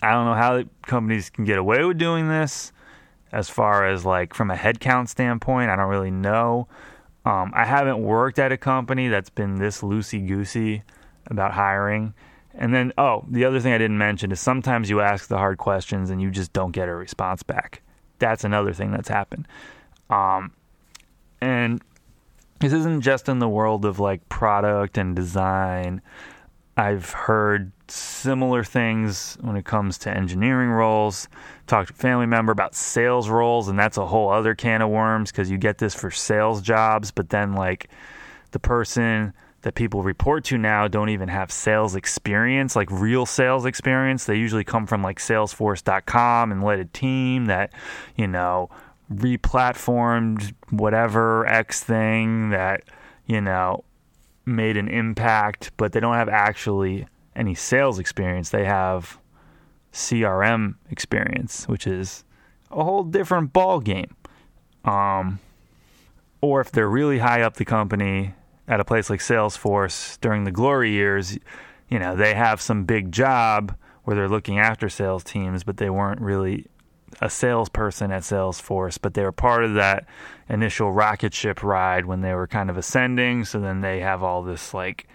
I 0.00 0.12
don't 0.12 0.26
know 0.26 0.34
how 0.34 0.62
companies 0.86 1.30
can 1.30 1.44
get 1.44 1.58
away 1.58 1.84
with 1.84 1.98
doing 1.98 2.28
this 2.28 2.72
as 3.32 3.48
far 3.48 3.86
as 3.86 4.04
like 4.04 4.34
from 4.34 4.50
a 4.50 4.56
headcount 4.56 5.08
standpoint. 5.08 5.70
I 5.70 5.76
don't 5.76 5.88
really 5.88 6.10
know. 6.10 6.68
Um, 7.24 7.52
I 7.54 7.64
haven't 7.64 8.02
worked 8.02 8.38
at 8.38 8.52
a 8.52 8.56
company 8.56 9.08
that's 9.08 9.30
been 9.30 9.56
this 9.56 9.80
loosey 9.80 10.26
goosey 10.26 10.82
about 11.26 11.52
hiring. 11.52 12.14
And 12.54 12.74
then, 12.74 12.92
oh, 12.98 13.24
the 13.28 13.44
other 13.44 13.60
thing 13.60 13.72
I 13.72 13.78
didn't 13.78 13.98
mention 13.98 14.32
is 14.32 14.40
sometimes 14.40 14.90
you 14.90 15.00
ask 15.00 15.28
the 15.28 15.38
hard 15.38 15.58
questions 15.58 16.10
and 16.10 16.20
you 16.20 16.30
just 16.30 16.52
don't 16.52 16.72
get 16.72 16.88
a 16.88 16.94
response 16.94 17.42
back. 17.42 17.82
That's 18.18 18.44
another 18.44 18.72
thing 18.72 18.90
that's 18.90 19.08
happened. 19.08 19.48
Um, 20.10 20.52
and 21.40 21.82
this 22.60 22.72
isn't 22.72 23.00
just 23.00 23.28
in 23.28 23.38
the 23.38 23.48
world 23.48 23.84
of 23.84 23.98
like 23.98 24.28
product 24.28 24.98
and 24.98 25.16
design. 25.16 26.02
I've 26.76 27.10
heard 27.10 27.72
similar 27.92 28.64
things 28.64 29.36
when 29.40 29.56
it 29.56 29.64
comes 29.64 29.98
to 29.98 30.10
engineering 30.10 30.70
roles. 30.70 31.28
Talked 31.66 31.88
to 31.88 31.94
a 31.94 31.96
family 31.96 32.26
member 32.26 32.52
about 32.52 32.74
sales 32.74 33.28
roles, 33.28 33.68
and 33.68 33.78
that's 33.78 33.98
a 33.98 34.06
whole 34.06 34.30
other 34.30 34.54
can 34.54 34.82
of 34.82 34.88
worms 34.88 35.30
because 35.30 35.50
you 35.50 35.58
get 35.58 35.78
this 35.78 35.94
for 35.94 36.10
sales 36.10 36.62
jobs, 36.62 37.10
but 37.10 37.30
then 37.30 37.52
like 37.52 37.88
the 38.52 38.58
person 38.58 39.34
that 39.62 39.74
people 39.74 40.02
report 40.02 40.44
to 40.44 40.58
now 40.58 40.88
don't 40.88 41.10
even 41.10 41.28
have 41.28 41.52
sales 41.52 41.94
experience, 41.94 42.74
like 42.74 42.90
real 42.90 43.26
sales 43.26 43.64
experience. 43.64 44.24
They 44.24 44.36
usually 44.36 44.64
come 44.64 44.86
from 44.86 45.02
like 45.02 45.18
Salesforce.com 45.18 46.50
and 46.50 46.64
led 46.64 46.80
a 46.80 46.84
team 46.86 47.46
that, 47.46 47.72
you 48.16 48.26
know, 48.26 48.70
replatformed 49.12 50.52
whatever 50.70 51.46
X 51.46 51.82
thing 51.84 52.50
that, 52.50 52.82
you 53.26 53.40
know, 53.40 53.84
made 54.44 54.76
an 54.76 54.88
impact, 54.88 55.70
but 55.76 55.92
they 55.92 56.00
don't 56.00 56.14
have 56.14 56.28
actually 56.28 57.06
any 57.34 57.54
sales 57.54 57.98
experience. 57.98 58.50
They 58.50 58.64
have 58.64 59.18
CRM 59.92 60.74
experience, 60.90 61.68
which 61.68 61.86
is 61.86 62.24
a 62.70 62.82
whole 62.82 63.04
different 63.04 63.52
ball 63.52 63.80
game. 63.80 64.14
Um, 64.84 65.38
or 66.40 66.60
if 66.60 66.72
they're 66.72 66.88
really 66.88 67.18
high 67.18 67.42
up 67.42 67.56
the 67.56 67.64
company 67.64 68.34
at 68.66 68.80
a 68.80 68.84
place 68.84 69.10
like 69.10 69.20
Salesforce 69.20 70.18
during 70.20 70.44
the 70.44 70.50
glory 70.50 70.90
years, 70.92 71.38
you 71.88 71.98
know, 71.98 72.16
they 72.16 72.34
have 72.34 72.60
some 72.60 72.84
big 72.84 73.12
job 73.12 73.76
where 74.04 74.16
they're 74.16 74.28
looking 74.28 74.58
after 74.58 74.88
sales 74.88 75.22
teams, 75.22 75.62
but 75.62 75.76
they 75.76 75.90
weren't 75.90 76.20
really 76.20 76.66
a 77.20 77.28
salesperson 77.28 78.10
at 78.10 78.22
Salesforce, 78.22 78.98
but 79.00 79.14
they 79.14 79.22
were 79.22 79.32
part 79.32 79.64
of 79.64 79.74
that 79.74 80.06
initial 80.48 80.90
rocket 80.90 81.34
ship 81.34 81.62
ride 81.62 82.06
when 82.06 82.22
they 82.22 82.32
were 82.32 82.46
kind 82.46 82.70
of 82.70 82.76
ascending. 82.76 83.44
So 83.44 83.60
then 83.60 83.80
they 83.80 84.00
have 84.00 84.22
all 84.22 84.42
this 84.42 84.72
like 84.72 85.06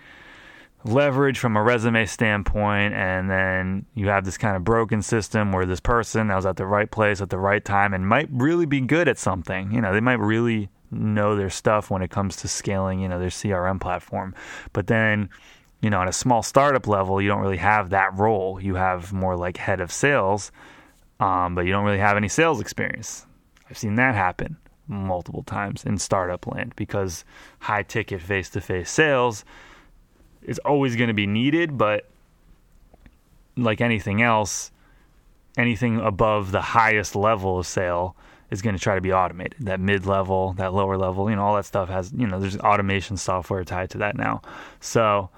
leverage 0.83 1.39
from 1.39 1.57
a 1.57 1.63
resume 1.63 2.05
standpoint, 2.05 2.93
and 2.93 3.29
then 3.29 3.85
you 3.95 4.07
have 4.07 4.25
this 4.25 4.37
kind 4.37 4.55
of 4.55 4.63
broken 4.63 5.01
system 5.01 5.51
where 5.51 5.65
this 5.65 5.79
person 5.79 6.27
that 6.27 6.35
was 6.35 6.45
at 6.45 6.57
the 6.57 6.65
right 6.65 6.89
place 6.89 7.21
at 7.21 7.29
the 7.29 7.37
right 7.37 7.63
time 7.63 7.93
and 7.93 8.07
might 8.07 8.29
really 8.31 8.65
be 8.65 8.81
good 8.81 9.07
at 9.07 9.17
something. 9.17 9.71
You 9.71 9.81
know, 9.81 9.93
they 9.93 9.99
might 9.99 10.19
really 10.19 10.69
know 10.91 11.35
their 11.35 11.49
stuff 11.49 11.89
when 11.89 12.01
it 12.01 12.11
comes 12.11 12.37
to 12.37 12.47
scaling, 12.47 12.99
you 12.99 13.07
know, 13.07 13.19
their 13.19 13.29
CRM 13.29 13.79
platform. 13.81 14.33
But 14.73 14.87
then, 14.87 15.29
you 15.81 15.89
know, 15.89 16.01
at 16.01 16.07
a 16.07 16.13
small 16.13 16.43
startup 16.43 16.87
level, 16.87 17.21
you 17.21 17.27
don't 17.27 17.41
really 17.41 17.57
have 17.57 17.89
that 17.89 18.17
role. 18.17 18.61
You 18.61 18.75
have 18.75 19.11
more 19.11 19.35
like 19.35 19.57
head 19.57 19.81
of 19.81 19.91
sales, 19.91 20.51
um, 21.19 21.55
but 21.55 21.61
you 21.61 21.71
don't 21.71 21.85
really 21.85 21.97
have 21.97 22.17
any 22.17 22.29
sales 22.29 22.61
experience. 22.61 23.25
I've 23.69 23.77
seen 23.77 23.95
that 23.95 24.15
happen 24.15 24.57
multiple 24.87 25.43
times 25.43 25.83
in 25.83 25.97
startup 25.97 26.47
land 26.47 26.73
because 26.77 27.25
high 27.59 27.83
ticket 27.83 28.21
face 28.21 28.49
to 28.51 28.61
face 28.61 28.89
sales 28.89 29.43
is 30.47 30.57
always 30.59 30.95
going 30.95 31.09
to 31.09 31.13
be 31.13 31.27
needed, 31.27 31.77
but 31.77 32.09
like 33.55 33.81
anything 33.81 34.21
else, 34.21 34.71
anything 35.57 35.99
above 35.99 36.51
the 36.51 36.61
highest 36.61 37.15
level 37.15 37.59
of 37.59 37.67
sale 37.67 38.15
is 38.49 38.61
going 38.61 38.75
to 38.75 38.81
try 38.81 38.95
to 38.95 39.01
be 39.01 39.11
automated. 39.11 39.55
That 39.59 39.79
mid 39.79 40.05
level, 40.05 40.53
that 40.53 40.73
lower 40.73 40.97
level, 40.97 41.29
you 41.29 41.35
know, 41.35 41.43
all 41.43 41.55
that 41.57 41.65
stuff 41.65 41.89
has, 41.89 42.13
you 42.13 42.25
know, 42.25 42.39
there's 42.39 42.57
automation 42.57 43.17
software 43.17 43.63
tied 43.63 43.89
to 43.91 43.97
that 43.99 44.15
now. 44.15 44.41
So 44.79 45.29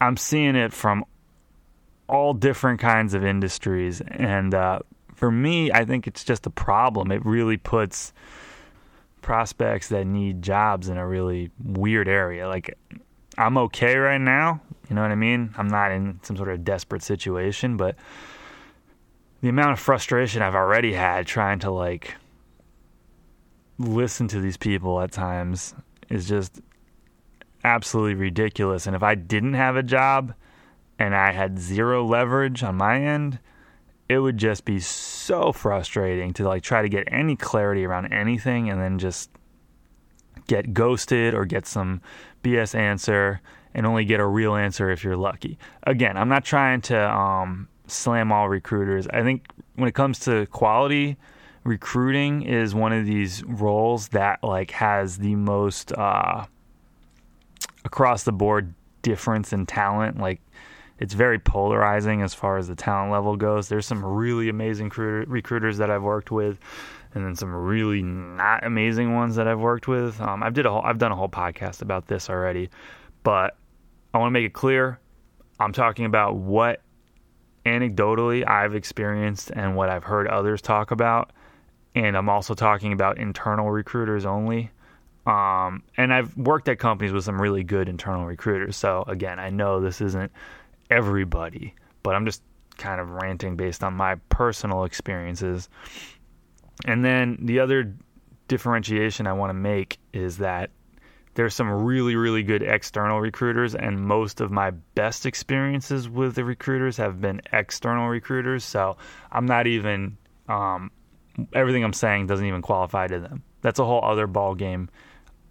I'm 0.00 0.16
seeing 0.16 0.54
it 0.54 0.72
from 0.72 1.04
all 2.08 2.34
different 2.34 2.80
kinds 2.80 3.14
of 3.14 3.24
industries. 3.24 4.00
And 4.02 4.54
uh, 4.54 4.80
for 5.14 5.30
me, 5.30 5.72
I 5.72 5.84
think 5.84 6.06
it's 6.06 6.22
just 6.22 6.46
a 6.46 6.50
problem. 6.50 7.10
It 7.10 7.24
really 7.24 7.56
puts 7.56 8.12
prospects 9.20 9.88
that 9.88 10.06
need 10.06 10.42
jobs 10.42 10.88
in 10.88 10.98
a 10.98 11.06
really 11.06 11.50
weird 11.62 12.08
area. 12.08 12.46
Like, 12.46 12.76
I'm 13.36 13.58
okay 13.58 13.96
right 13.96 14.20
now. 14.20 14.60
You 14.88 14.96
know 14.96 15.02
what 15.02 15.10
I 15.10 15.16
mean? 15.16 15.54
I'm 15.56 15.68
not 15.68 15.92
in 15.92 16.20
some 16.22 16.36
sort 16.36 16.50
of 16.50 16.64
desperate 16.64 17.02
situation, 17.02 17.76
but 17.76 17.96
the 19.40 19.48
amount 19.48 19.72
of 19.72 19.80
frustration 19.80 20.42
I've 20.42 20.54
already 20.54 20.92
had 20.92 21.26
trying 21.26 21.58
to 21.60 21.70
like 21.70 22.14
listen 23.78 24.28
to 24.28 24.40
these 24.40 24.56
people 24.56 25.00
at 25.00 25.12
times 25.12 25.74
is 26.08 26.28
just 26.28 26.60
absolutely 27.64 28.14
ridiculous. 28.14 28.86
And 28.86 28.94
if 28.94 29.02
I 29.02 29.14
didn't 29.14 29.54
have 29.54 29.76
a 29.76 29.82
job 29.82 30.34
and 30.98 31.14
I 31.14 31.32
had 31.32 31.58
zero 31.58 32.04
leverage 32.04 32.62
on 32.62 32.76
my 32.76 33.00
end, 33.00 33.38
it 34.08 34.18
would 34.18 34.36
just 34.36 34.64
be 34.64 34.80
so 34.80 35.50
frustrating 35.50 36.32
to 36.34 36.46
like 36.46 36.62
try 36.62 36.82
to 36.82 36.88
get 36.88 37.08
any 37.10 37.36
clarity 37.36 37.84
around 37.84 38.12
anything 38.12 38.68
and 38.68 38.80
then 38.80 38.98
just 38.98 39.30
get 40.46 40.74
ghosted 40.74 41.34
or 41.34 41.44
get 41.44 41.66
some 41.66 42.00
BS 42.42 42.74
answer 42.74 43.40
and 43.74 43.86
only 43.86 44.04
get 44.04 44.20
a 44.20 44.26
real 44.26 44.54
answer 44.54 44.90
if 44.90 45.02
you're 45.02 45.16
lucky. 45.16 45.58
Again, 45.84 46.16
I'm 46.16 46.28
not 46.28 46.44
trying 46.44 46.80
to 46.82 47.10
um, 47.10 47.68
slam 47.86 48.30
all 48.30 48.48
recruiters. 48.48 49.06
I 49.08 49.22
think 49.22 49.46
when 49.74 49.88
it 49.88 49.94
comes 49.94 50.20
to 50.20 50.46
quality 50.46 51.16
recruiting 51.64 52.42
is 52.42 52.74
one 52.74 52.92
of 52.92 53.06
these 53.06 53.42
roles 53.44 54.08
that 54.08 54.42
like 54.44 54.70
has 54.70 55.18
the 55.18 55.34
most 55.34 55.92
uh, 55.92 56.44
across 57.84 58.24
the 58.24 58.32
board 58.32 58.74
difference 59.02 59.52
in 59.52 59.66
talent. 59.66 60.18
Like 60.18 60.40
it's 60.98 61.14
very 61.14 61.38
polarizing 61.38 62.22
as 62.22 62.34
far 62.34 62.58
as 62.58 62.68
the 62.68 62.76
talent 62.76 63.12
level 63.12 63.36
goes. 63.36 63.68
There's 63.68 63.86
some 63.86 64.04
really 64.04 64.48
amazing 64.48 64.90
recruiters 64.94 65.78
that 65.78 65.90
I've 65.90 66.02
worked 66.02 66.30
with, 66.30 66.58
and 67.14 67.24
then 67.24 67.34
some 67.36 67.54
really 67.54 68.02
not 68.02 68.64
amazing 68.64 69.14
ones 69.14 69.36
that 69.36 69.46
I've 69.46 69.60
worked 69.60 69.88
with. 69.88 70.20
Um, 70.20 70.42
I've 70.42 70.54
did 70.54 70.66
a 70.66 70.70
whole, 70.70 70.82
I've 70.82 70.98
done 70.98 71.12
a 71.12 71.16
whole 71.16 71.28
podcast 71.28 71.82
about 71.82 72.06
this 72.06 72.28
already, 72.28 72.70
but 73.22 73.56
I 74.12 74.18
want 74.18 74.28
to 74.28 74.32
make 74.32 74.46
it 74.46 74.52
clear. 74.52 74.98
I'm 75.60 75.72
talking 75.72 76.04
about 76.04 76.36
what 76.36 76.82
anecdotally 77.64 78.46
I've 78.46 78.74
experienced 78.74 79.50
and 79.54 79.76
what 79.76 79.88
I've 79.88 80.04
heard 80.04 80.26
others 80.26 80.60
talk 80.60 80.90
about 80.90 81.32
and 81.94 82.16
I'm 82.16 82.28
also 82.28 82.54
talking 82.54 82.92
about 82.92 83.18
internal 83.18 83.70
recruiters 83.70 84.26
only. 84.26 84.70
Um, 85.26 85.82
and 85.96 86.12
I've 86.12 86.36
worked 86.36 86.68
at 86.68 86.78
companies 86.78 87.12
with 87.12 87.24
some 87.24 87.40
really 87.40 87.64
good 87.64 87.88
internal 87.88 88.26
recruiters. 88.26 88.76
So 88.76 89.04
again, 89.06 89.38
I 89.38 89.50
know 89.50 89.80
this 89.80 90.00
isn't 90.00 90.32
everybody, 90.90 91.74
but 92.02 92.14
I'm 92.14 92.26
just 92.26 92.42
kind 92.76 93.00
of 93.00 93.08
ranting 93.10 93.56
based 93.56 93.84
on 93.84 93.94
my 93.94 94.16
personal 94.28 94.84
experiences. 94.84 95.68
And 96.84 97.04
then 97.04 97.38
the 97.42 97.60
other 97.60 97.94
differentiation 98.48 99.26
I 99.26 99.32
want 99.32 99.50
to 99.50 99.54
make 99.54 99.98
is 100.12 100.38
that 100.38 100.70
there's 101.34 101.54
some 101.54 101.68
really, 101.68 102.14
really 102.14 102.42
good 102.42 102.62
external 102.62 103.20
recruiters, 103.20 103.74
and 103.74 104.00
most 104.00 104.40
of 104.40 104.52
my 104.52 104.70
best 104.70 105.26
experiences 105.26 106.08
with 106.08 106.36
the 106.36 106.44
recruiters 106.44 106.96
have 106.98 107.20
been 107.20 107.40
external 107.52 108.08
recruiters. 108.08 108.64
So 108.64 108.96
I'm 109.32 109.46
not 109.46 109.66
even 109.66 110.16
um, 110.48 110.90
everything 111.52 111.82
I'm 111.84 111.92
saying 111.92 112.28
doesn't 112.28 112.46
even 112.46 112.62
qualify 112.62 113.08
to 113.08 113.18
them. 113.18 113.42
That's 113.62 113.80
a 113.80 113.84
whole 113.84 114.04
other 114.04 114.26
ball 114.26 114.54
game. 114.54 114.90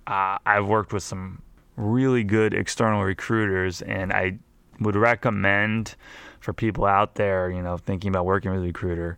Uh, 0.07 0.37
I've 0.45 0.67
worked 0.67 0.93
with 0.93 1.03
some 1.03 1.41
really 1.75 2.23
good 2.23 2.53
external 2.53 3.03
recruiters, 3.03 3.81
and 3.81 4.13
I 4.13 4.37
would 4.79 4.95
recommend 4.95 5.95
for 6.39 6.53
people 6.53 6.85
out 6.85 7.15
there, 7.15 7.49
you 7.49 7.61
know, 7.61 7.77
thinking 7.77 8.09
about 8.09 8.25
working 8.25 8.51
with 8.51 8.61
a 8.61 8.65
recruiter, 8.65 9.17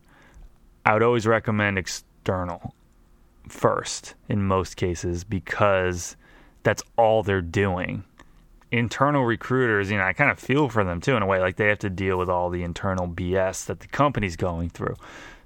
I 0.86 0.94
would 0.94 1.04
always 1.04 1.26
recommend 1.26 1.78
external 1.78 2.74
first 3.48 4.14
in 4.30 4.44
most 4.44 4.78
cases 4.78 5.24
because 5.24 6.16
that's 6.64 6.84
all 6.98 7.24
they're 7.24 7.42
doing. 7.42 8.04
Internal 8.72 9.24
recruiters, 9.24 9.90
you 9.90 9.98
know, 9.98 10.04
I 10.04 10.14
kind 10.14 10.32
of 10.32 10.40
feel 10.40 10.70
for 10.70 10.84
them 10.84 11.02
too 11.02 11.16
in 11.16 11.24
a 11.24 11.26
way, 11.26 11.40
like 11.40 11.56
they 11.56 11.68
have 11.68 11.80
to 11.80 11.90
deal 11.90 12.18
with 12.18 12.30
all 12.30 12.50
the 12.50 12.64
internal 12.64 13.08
BS 13.08 13.66
that 13.66 13.80
the 13.80 13.88
company's 13.88 14.36
going 14.36 14.70
through. 14.70 14.96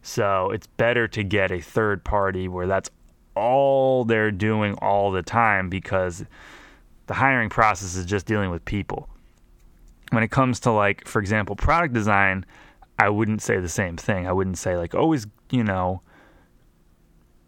So 0.02 0.52
it's 0.52 0.68
better 0.68 1.08
to 1.10 1.24
get 1.24 1.52
a 1.52 1.60
third 1.60 2.04
party 2.04 2.48
where 2.48 2.68
that's 2.68 2.90
all 3.36 4.04
they're 4.06 4.32
doing 4.32 4.74
all 4.76 5.12
the 5.12 5.24
time 5.24 5.70
because 5.70 6.26
the 7.08 7.14
hiring 7.14 7.50
process 7.50 7.96
is 7.96 8.06
just 8.06 8.26
dealing 8.26 8.50
with 8.50 8.64
people. 8.66 9.08
When 10.12 10.24
it 10.24 10.32
comes 10.32 10.60
to, 10.62 10.72
like, 10.72 11.08
for 11.08 11.20
example, 11.20 11.56
product 11.56 11.94
design, 11.94 12.46
I 13.00 13.10
wouldn't 13.10 13.42
say 13.42 13.60
the 13.60 13.70
same 13.70 13.96
thing. 13.98 14.28
I 14.28 14.34
wouldn't 14.34 14.58
say, 14.58 14.76
like, 14.76 14.94
always, 14.94 15.26
you 15.50 15.64
know, 15.64 16.02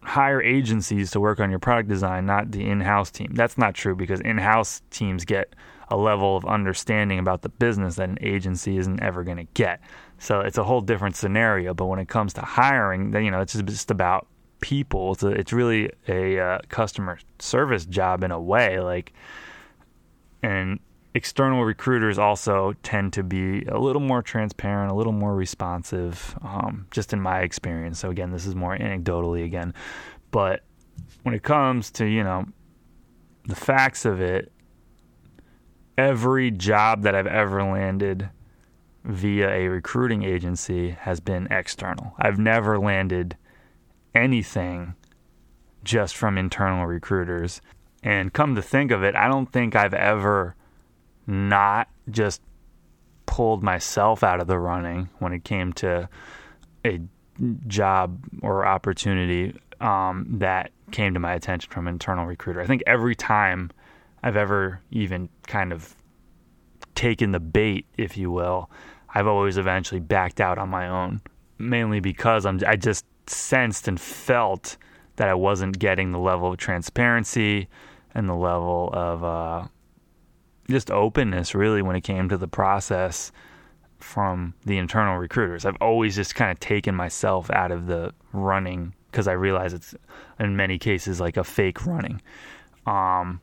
hire 0.01 0.41
agencies 0.41 1.11
to 1.11 1.19
work 1.19 1.39
on 1.39 1.49
your 1.49 1.59
product 1.59 1.89
design, 1.89 2.25
not 2.25 2.51
the 2.51 2.67
in 2.67 2.79
house 2.79 3.11
team. 3.11 3.31
That's 3.33 3.57
not 3.57 3.75
true 3.75 3.95
because 3.95 4.21
in 4.21 4.37
house 4.37 4.81
teams 4.89 5.25
get 5.25 5.53
a 5.89 5.97
level 5.97 6.37
of 6.37 6.45
understanding 6.45 7.19
about 7.19 7.41
the 7.41 7.49
business 7.49 7.95
that 7.95 8.09
an 8.09 8.17
agency 8.21 8.77
isn't 8.77 9.01
ever 9.01 9.23
going 9.23 9.37
to 9.37 9.47
get. 9.53 9.81
So 10.17 10.39
it's 10.39 10.57
a 10.57 10.63
whole 10.63 10.81
different 10.81 11.17
scenario. 11.17 11.73
But 11.73 11.87
when 11.87 11.99
it 11.99 12.07
comes 12.07 12.33
to 12.33 12.41
hiring, 12.41 13.11
then 13.11 13.25
you 13.25 13.31
know 13.31 13.41
it's 13.41 13.53
just 13.53 13.91
about 13.91 14.27
people. 14.61 15.11
It's 15.11 15.23
a, 15.23 15.27
it's 15.27 15.51
really 15.51 15.91
a 16.07 16.39
uh, 16.39 16.59
customer 16.69 17.19
service 17.39 17.85
job 17.85 18.23
in 18.23 18.31
a 18.31 18.39
way. 18.39 18.79
Like, 18.79 19.13
and 20.41 20.79
external 21.13 21.63
recruiters 21.63 22.17
also 22.17 22.73
tend 22.83 23.13
to 23.13 23.23
be 23.23 23.63
a 23.65 23.77
little 23.79 24.01
more 24.01 24.21
transparent, 24.21 24.91
a 24.91 24.95
little 24.95 25.13
more 25.13 25.35
responsive. 25.35 26.35
Um, 26.41 26.87
just 26.91 27.13
in 27.13 27.21
my 27.21 27.41
experience. 27.41 27.99
So 27.99 28.09
again, 28.09 28.31
this 28.31 28.45
is 28.45 28.55
more 28.55 28.77
anecdotally 28.77 29.43
again, 29.43 29.73
but 30.31 30.63
when 31.23 31.35
it 31.35 31.43
comes 31.43 31.91
to 31.91 32.05
you 32.05 32.23
know 32.23 32.45
the 33.45 33.55
facts 33.55 34.05
of 34.05 34.21
it, 34.21 34.51
every 35.97 36.51
job 36.51 37.03
that 37.03 37.15
I've 37.15 37.27
ever 37.27 37.63
landed 37.63 38.29
via 39.03 39.49
a 39.49 39.67
recruiting 39.67 40.23
agency 40.23 40.91
has 40.91 41.19
been 41.19 41.47
external. 41.49 42.13
I've 42.19 42.37
never 42.37 42.77
landed 42.79 43.35
anything 44.13 44.95
just 45.83 46.15
from 46.15 46.37
internal 46.37 46.85
recruiters. 46.85 47.61
And 48.03 48.33
come 48.33 48.55
to 48.55 48.61
think 48.61 48.91
of 48.91 49.03
it, 49.03 49.15
I 49.15 49.27
don't 49.27 49.51
think 49.51 49.75
I've 49.75 49.93
ever 49.93 50.55
not 51.31 51.87
just 52.09 52.41
pulled 53.25 53.63
myself 53.63 54.23
out 54.23 54.41
of 54.41 54.47
the 54.47 54.59
running 54.59 55.09
when 55.19 55.31
it 55.31 55.43
came 55.43 55.71
to 55.71 56.09
a 56.85 56.99
job 57.67 58.23
or 58.41 58.65
opportunity 58.65 59.57
um, 59.79 60.27
that 60.29 60.71
came 60.91 61.13
to 61.13 61.19
my 61.19 61.33
attention 61.33 61.71
from 61.71 61.87
an 61.87 61.93
internal 61.93 62.25
recruiter. 62.25 62.61
I 62.61 62.67
think 62.67 62.83
every 62.85 63.15
time 63.15 63.71
I've 64.21 64.35
ever 64.35 64.81
even 64.91 65.29
kind 65.47 65.71
of 65.71 65.95
taken 66.93 67.31
the 67.31 67.39
bait, 67.39 67.85
if 67.97 68.17
you 68.17 68.29
will, 68.29 68.69
I've 69.13 69.27
always 69.27 69.57
eventually 69.57 70.01
backed 70.01 70.41
out 70.41 70.57
on 70.57 70.69
my 70.69 70.89
own, 70.89 71.21
mainly 71.57 72.01
because 72.01 72.45
I'm 72.45 72.59
I 72.67 72.75
just 72.75 73.05
sensed 73.27 73.87
and 73.87 73.99
felt 73.99 74.77
that 75.15 75.29
I 75.29 75.33
wasn't 75.33 75.79
getting 75.79 76.11
the 76.11 76.19
level 76.19 76.51
of 76.51 76.57
transparency 76.57 77.69
and 78.13 78.27
the 78.27 78.35
level 78.35 78.89
of 78.91 79.23
uh, 79.23 79.67
just 80.71 80.91
openness 80.91 81.53
really 81.53 81.81
when 81.81 81.95
it 81.95 82.01
came 82.01 82.29
to 82.29 82.37
the 82.37 82.47
process 82.47 83.31
from 83.99 84.53
the 84.65 84.77
internal 84.77 85.17
recruiters. 85.17 85.65
I've 85.65 85.77
always 85.79 86.15
just 86.15 86.35
kind 86.35 86.51
of 86.51 86.59
taken 86.59 86.95
myself 86.95 87.49
out 87.51 87.71
of 87.71 87.87
the 87.87 88.13
running 88.33 88.93
because 89.11 89.27
I 89.27 89.33
realize 89.33 89.73
it's 89.73 89.93
in 90.39 90.55
many 90.55 90.79
cases 90.79 91.19
like 91.19 91.37
a 91.37 91.43
fake 91.43 91.85
running. 91.85 92.21
Um, 92.85 93.41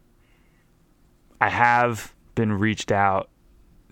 I 1.41 1.49
have 1.49 2.14
been 2.35 2.53
reached 2.53 2.91
out 2.91 3.31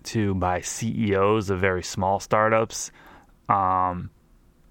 to 0.03 0.33
by 0.35 0.61
CEOs 0.61 1.49
of 1.49 1.59
very 1.59 1.83
small 1.83 2.19
startups. 2.19 2.91
Um, 3.49 4.09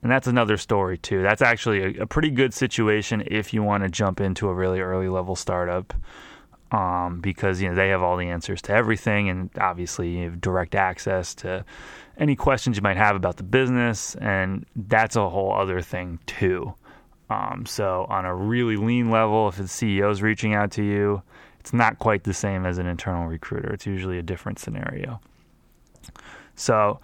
and 0.03 0.11
that's 0.11 0.27
another 0.27 0.57
story 0.57 0.99
too. 0.99 1.23
That's 1.23 1.43
actually 1.43 1.99
a, 1.99 2.03
a, 2.03 2.07
pretty 2.07 2.31
good 2.31 2.53
situation 2.53 3.25
if 3.27 3.55
you 3.55 3.63
want 3.63 3.83
to 3.83 3.89
jump 3.89 4.21
into 4.21 4.49
a 4.49 4.55
really 4.55 4.81
early 4.81 5.09
level 5.09 5.35
startup, 5.35 5.95
um, 6.73 7.21
because 7.21 7.61
you 7.61 7.69
know 7.69 7.75
they 7.75 7.89
have 7.91 8.03
all 8.03 8.17
the 8.17 8.29
answers 8.29 8.63
to 8.63 8.73
everything, 8.73 9.29
and 9.29 9.51
obviously 9.59 10.11
you 10.11 10.25
have 10.25 10.41
direct 10.41 10.75
access 10.75 11.35
to 11.37 11.65
any 12.19 12.37
questions 12.37 12.77
you 12.77 12.83
might 12.83 12.97
have 12.97 13.17
about 13.17 13.37
the 13.37 13.43
business, 13.43 14.15
and 14.17 14.67
that's 14.75 15.17
a 15.17 15.29
whole 15.29 15.53
other 15.53 15.81
thing 15.81 16.19
too. 16.27 16.75
Um, 17.29 17.67
so 17.67 18.07
on 18.09 18.25
a 18.25 18.35
really 18.35 18.77
lean 18.77 19.11
level, 19.11 19.49
if 19.49 19.57
the 19.57 19.65
CEO 19.65 20.11
is 20.11 20.23
reaching 20.23 20.55
out 20.55 20.71
to 20.73 20.83
you, 20.83 21.23
it's 21.61 21.73
not 21.73 21.99
quite 21.99 22.25
the 22.25 22.35
same 22.35 22.65
as 22.65 22.79
an 22.79 22.87
internal 22.87 23.27
recruiter. 23.27 23.73
It's 23.73 23.87
usually 23.87 24.19
a 24.19 24.23
different 24.23 24.59
scenario. 24.59 25.21
So 26.55 27.01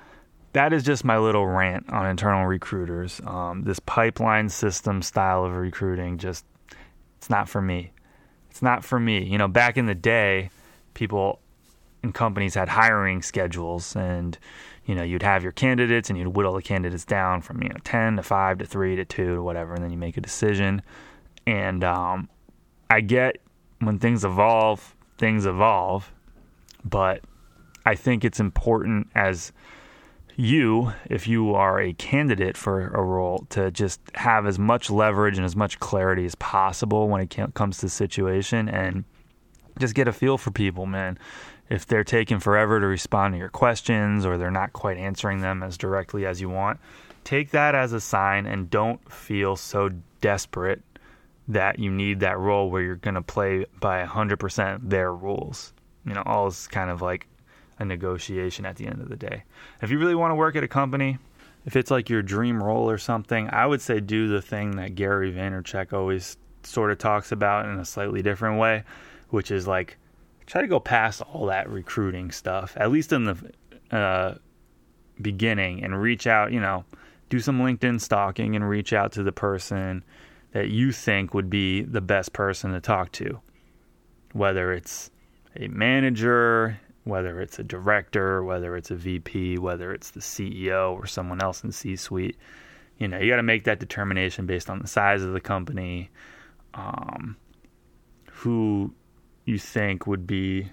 that 0.52 0.72
is 0.72 0.84
just 0.84 1.04
my 1.04 1.18
little 1.18 1.46
rant 1.46 1.90
on 1.90 2.08
internal 2.08 2.46
recruiters. 2.46 3.20
Um, 3.26 3.62
this 3.64 3.80
pipeline 3.80 4.48
system 4.48 5.02
style 5.02 5.44
of 5.44 5.54
recruiting 5.54 6.18
just 6.18 6.44
it's 7.18 7.30
not 7.30 7.48
for 7.48 7.62
me. 7.62 7.92
It's 8.52 8.62
not 8.62 8.84
for 8.84 9.00
me. 9.00 9.24
You 9.24 9.38
know, 9.38 9.48
back 9.48 9.76
in 9.76 9.86
the 9.86 9.94
day, 9.94 10.50
people 10.94 11.40
and 12.02 12.14
companies 12.14 12.54
had 12.54 12.68
hiring 12.68 13.22
schedules 13.22 13.96
and 13.96 14.38
you 14.84 14.94
know 14.94 15.02
you'd 15.02 15.22
have 15.22 15.42
your 15.42 15.52
candidates 15.52 16.10
and 16.10 16.18
you'd 16.18 16.28
whittle 16.28 16.52
the 16.52 16.62
candidates 16.62 17.04
down 17.04 17.40
from 17.40 17.62
you 17.62 17.68
know 17.68 17.76
10 17.84 18.16
to 18.16 18.22
5 18.22 18.58
to 18.58 18.66
3 18.66 18.96
to 18.96 19.04
2 19.04 19.36
to 19.36 19.42
whatever 19.42 19.74
and 19.74 19.84
then 19.84 19.92
you 19.92 19.96
make 19.96 20.16
a 20.16 20.20
decision 20.20 20.82
and 21.46 21.84
um, 21.84 22.28
i 22.90 23.00
get 23.00 23.36
when 23.82 23.98
things 23.98 24.24
evolve, 24.24 24.94
things 25.18 25.46
evolve. 25.46 26.12
But 26.84 27.22
I 27.84 27.94
think 27.94 28.24
it's 28.24 28.40
important 28.40 29.08
as 29.14 29.52
you, 30.42 30.92
if 31.08 31.28
you 31.28 31.54
are 31.54 31.80
a 31.80 31.92
candidate 31.92 32.56
for 32.56 32.88
a 32.88 33.00
role, 33.00 33.46
to 33.50 33.70
just 33.70 34.00
have 34.14 34.44
as 34.46 34.58
much 34.58 34.90
leverage 34.90 35.36
and 35.36 35.44
as 35.44 35.54
much 35.54 35.78
clarity 35.78 36.24
as 36.24 36.34
possible 36.34 37.08
when 37.08 37.20
it 37.20 37.54
comes 37.54 37.78
to 37.78 37.86
the 37.86 37.90
situation 37.90 38.68
and 38.68 39.04
just 39.78 39.94
get 39.94 40.08
a 40.08 40.12
feel 40.12 40.36
for 40.36 40.50
people, 40.50 40.84
man. 40.84 41.16
If 41.70 41.86
they're 41.86 42.04
taking 42.04 42.40
forever 42.40 42.80
to 42.80 42.86
respond 42.86 43.34
to 43.34 43.38
your 43.38 43.48
questions 43.48 44.26
or 44.26 44.36
they're 44.36 44.50
not 44.50 44.72
quite 44.72 44.98
answering 44.98 45.40
them 45.40 45.62
as 45.62 45.78
directly 45.78 46.26
as 46.26 46.40
you 46.40 46.48
want, 46.48 46.80
take 47.22 47.52
that 47.52 47.76
as 47.76 47.92
a 47.92 48.00
sign 48.00 48.44
and 48.46 48.68
don't 48.68 49.10
feel 49.10 49.54
so 49.54 49.90
desperate 50.20 50.82
that 51.48 51.78
you 51.78 51.90
need 51.90 52.20
that 52.20 52.38
role 52.38 52.68
where 52.68 52.82
you're 52.82 52.96
going 52.96 53.14
to 53.14 53.22
play 53.22 53.64
by 53.80 54.04
100% 54.04 54.90
their 54.90 55.14
rules. 55.14 55.72
You 56.04 56.14
know, 56.14 56.22
all 56.26 56.48
is 56.48 56.66
kind 56.66 56.90
of 56.90 57.00
like 57.00 57.28
a 57.78 57.84
negotiation 57.84 58.66
at 58.66 58.76
the 58.76 58.86
end 58.86 59.00
of 59.00 59.08
the 59.08 59.16
day. 59.16 59.44
If 59.80 59.90
you 59.90 59.98
really 59.98 60.14
want 60.14 60.30
to 60.30 60.36
work 60.36 60.56
at 60.56 60.64
a 60.64 60.68
company, 60.68 61.18
if 61.64 61.76
it's 61.76 61.90
like 61.90 62.10
your 62.10 62.22
dream 62.22 62.62
role 62.62 62.90
or 62.90 62.98
something, 62.98 63.48
I 63.50 63.66
would 63.66 63.80
say 63.80 64.00
do 64.00 64.28
the 64.28 64.42
thing 64.42 64.76
that 64.76 64.94
Gary 64.94 65.32
Vaynerchuk 65.32 65.92
always 65.92 66.36
sort 66.64 66.90
of 66.90 66.98
talks 66.98 67.32
about 67.32 67.66
in 67.66 67.78
a 67.78 67.84
slightly 67.84 68.22
different 68.22 68.58
way, 68.58 68.84
which 69.30 69.50
is 69.50 69.66
like 69.66 69.96
try 70.46 70.60
to 70.60 70.68
go 70.68 70.80
past 70.80 71.22
all 71.22 71.46
that 71.46 71.68
recruiting 71.68 72.30
stuff, 72.30 72.74
at 72.76 72.90
least 72.90 73.12
in 73.12 73.24
the 73.24 73.96
uh, 73.96 74.34
beginning, 75.20 75.84
and 75.84 76.00
reach 76.00 76.26
out, 76.26 76.52
you 76.52 76.60
know, 76.60 76.84
do 77.28 77.40
some 77.40 77.60
LinkedIn 77.60 78.00
stalking 78.00 78.56
and 78.56 78.68
reach 78.68 78.92
out 78.92 79.12
to 79.12 79.22
the 79.22 79.32
person 79.32 80.04
that 80.52 80.68
you 80.68 80.92
think 80.92 81.32
would 81.32 81.48
be 81.48 81.82
the 81.82 82.00
best 82.00 82.32
person 82.32 82.72
to 82.72 82.80
talk 82.80 83.10
to, 83.12 83.40
whether 84.32 84.72
it's 84.72 85.10
a 85.56 85.68
manager, 85.68 86.78
whether 87.04 87.40
it's 87.40 87.58
a 87.58 87.64
director, 87.64 88.44
whether 88.44 88.76
it's 88.76 88.90
a 88.90 88.94
VP, 88.94 89.58
whether 89.58 89.92
it's 89.92 90.10
the 90.10 90.20
CEO 90.20 90.92
or 90.92 91.06
someone 91.06 91.42
else 91.42 91.64
in 91.64 91.72
C 91.72 91.96
suite. 91.96 92.36
You 92.98 93.08
know, 93.08 93.18
you 93.18 93.30
got 93.30 93.36
to 93.36 93.42
make 93.42 93.64
that 93.64 93.80
determination 93.80 94.46
based 94.46 94.70
on 94.70 94.78
the 94.78 94.86
size 94.86 95.22
of 95.22 95.32
the 95.32 95.40
company, 95.40 96.10
um, 96.74 97.36
who 98.30 98.94
you 99.44 99.58
think 99.58 100.06
would 100.06 100.26
be 100.26 100.68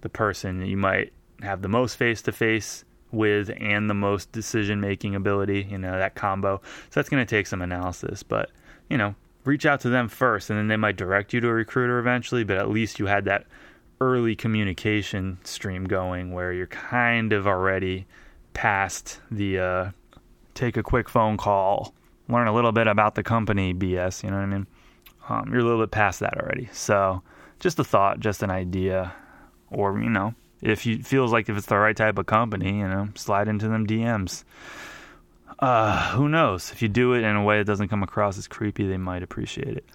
the 0.00 0.08
person 0.08 0.58
that 0.58 0.66
you 0.66 0.76
might 0.76 1.12
have 1.42 1.62
the 1.62 1.68
most 1.68 1.96
face 1.96 2.22
to 2.22 2.32
face 2.32 2.84
with 3.12 3.50
and 3.58 3.88
the 3.88 3.94
most 3.94 4.32
decision 4.32 4.80
making 4.80 5.14
ability, 5.14 5.66
you 5.70 5.78
know, 5.78 5.92
that 5.92 6.14
combo. 6.14 6.60
So 6.64 7.00
that's 7.00 7.08
going 7.08 7.24
to 7.24 7.30
take 7.30 7.46
some 7.46 7.62
analysis, 7.62 8.22
but, 8.22 8.50
you 8.90 8.96
know, 8.96 9.14
reach 9.44 9.64
out 9.64 9.80
to 9.80 9.88
them 9.88 10.08
first 10.08 10.50
and 10.50 10.58
then 10.58 10.68
they 10.68 10.76
might 10.76 10.96
direct 10.96 11.32
you 11.32 11.40
to 11.40 11.48
a 11.48 11.52
recruiter 11.52 11.98
eventually, 11.98 12.42
but 12.42 12.56
at 12.56 12.68
least 12.68 12.98
you 12.98 13.06
had 13.06 13.24
that 13.26 13.46
early 14.00 14.36
communication 14.36 15.38
stream 15.44 15.84
going 15.84 16.32
where 16.32 16.52
you're 16.52 16.66
kind 16.66 17.32
of 17.32 17.46
already 17.46 18.06
past 18.52 19.20
the 19.30 19.58
uh, 19.58 19.90
take 20.54 20.76
a 20.76 20.82
quick 20.82 21.08
phone 21.08 21.36
call, 21.36 21.94
learn 22.28 22.48
a 22.48 22.54
little 22.54 22.72
bit 22.72 22.86
about 22.86 23.14
the 23.14 23.22
company 23.22 23.74
BS, 23.74 24.22
you 24.22 24.30
know 24.30 24.36
what 24.36 24.42
I 24.42 24.46
mean? 24.46 24.66
Um, 25.28 25.48
you're 25.50 25.60
a 25.60 25.64
little 25.64 25.80
bit 25.80 25.90
past 25.90 26.20
that 26.20 26.38
already. 26.40 26.68
So 26.72 27.22
just 27.60 27.78
a 27.78 27.84
thought, 27.84 28.20
just 28.20 28.42
an 28.42 28.50
idea, 28.50 29.14
or, 29.70 29.98
you 30.00 30.08
know, 30.08 30.34
if 30.62 30.86
you 30.86 31.02
feels 31.02 31.32
like 31.32 31.48
if 31.48 31.56
it's 31.56 31.66
the 31.66 31.76
right 31.76 31.96
type 31.96 32.18
of 32.18 32.26
company, 32.26 32.78
you 32.78 32.88
know, 32.88 33.08
slide 33.14 33.48
into 33.48 33.68
them 33.68 33.86
DMs. 33.86 34.44
Uh, 35.58 36.10
who 36.10 36.28
knows? 36.28 36.70
If 36.72 36.82
you 36.82 36.88
do 36.88 37.14
it 37.14 37.22
in 37.22 37.36
a 37.36 37.42
way 37.42 37.58
that 37.58 37.64
doesn't 37.64 37.88
come 37.88 38.02
across 38.02 38.36
as 38.36 38.46
creepy, 38.46 38.86
they 38.86 38.98
might 38.98 39.22
appreciate 39.22 39.76
it, 39.76 39.86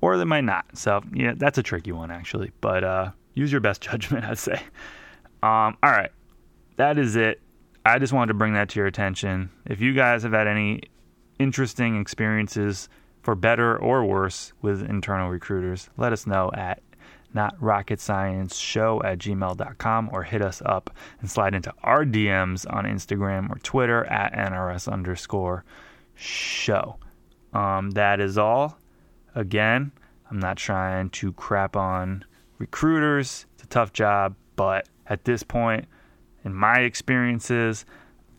or 0.00 0.16
they 0.18 0.24
might 0.24 0.44
not. 0.44 0.66
So 0.74 1.00
yeah, 1.12 1.32
that's 1.36 1.58
a 1.58 1.62
tricky 1.62 1.92
one 1.92 2.10
actually. 2.10 2.52
But 2.60 2.84
uh, 2.84 3.10
use 3.36 3.52
your 3.52 3.60
best 3.60 3.80
judgment, 3.88 4.24
I'd 4.24 4.38
say. 4.38 4.60
Um, 5.42 5.76
all 5.82 5.92
right, 5.92 6.10
that 6.74 6.98
is 6.98 7.14
it. 7.14 7.40
I 7.84 8.00
just 8.00 8.12
wanted 8.12 8.28
to 8.28 8.34
bring 8.34 8.54
that 8.54 8.70
to 8.70 8.80
your 8.80 8.88
attention. 8.88 9.50
If 9.64 9.80
you 9.80 9.94
guys 9.94 10.24
have 10.24 10.32
had 10.32 10.48
any 10.48 10.82
interesting 11.38 12.00
experiences, 12.00 12.88
for 13.22 13.34
better 13.34 13.76
or 13.76 14.04
worse, 14.04 14.52
with 14.62 14.88
internal 14.88 15.28
recruiters, 15.30 15.90
let 15.96 16.12
us 16.12 16.28
know 16.28 16.48
at 16.54 16.80
not 17.34 17.60
rocket 17.60 18.00
science 18.00 18.56
show 18.56 19.02
at 19.04 19.18
gmail.com 19.18 20.10
or 20.12 20.22
hit 20.22 20.42
us 20.42 20.62
up 20.64 20.90
and 21.20 21.28
slide 21.28 21.52
into 21.52 21.72
our 21.82 22.04
DMs 22.04 22.72
on 22.72 22.84
Instagram 22.84 23.50
or 23.50 23.58
Twitter 23.58 24.04
at 24.04 24.32
NRS 24.32 24.90
underscore 24.90 25.64
show. 26.14 26.98
Um, 27.52 27.90
that 27.90 28.20
is 28.20 28.38
all. 28.38 28.78
Again, 29.34 29.90
I'm 30.30 30.38
not 30.38 30.56
trying 30.56 31.10
to 31.10 31.32
crap 31.32 31.74
on 31.76 32.24
recruiters. 32.58 33.46
It's 33.54 33.64
a 33.64 33.68
tough 33.68 33.92
job, 33.92 34.34
but 34.56 34.88
at 35.06 35.24
this 35.24 35.42
point, 35.42 35.86
in 36.44 36.54
my 36.54 36.76
experiences, 36.76 37.84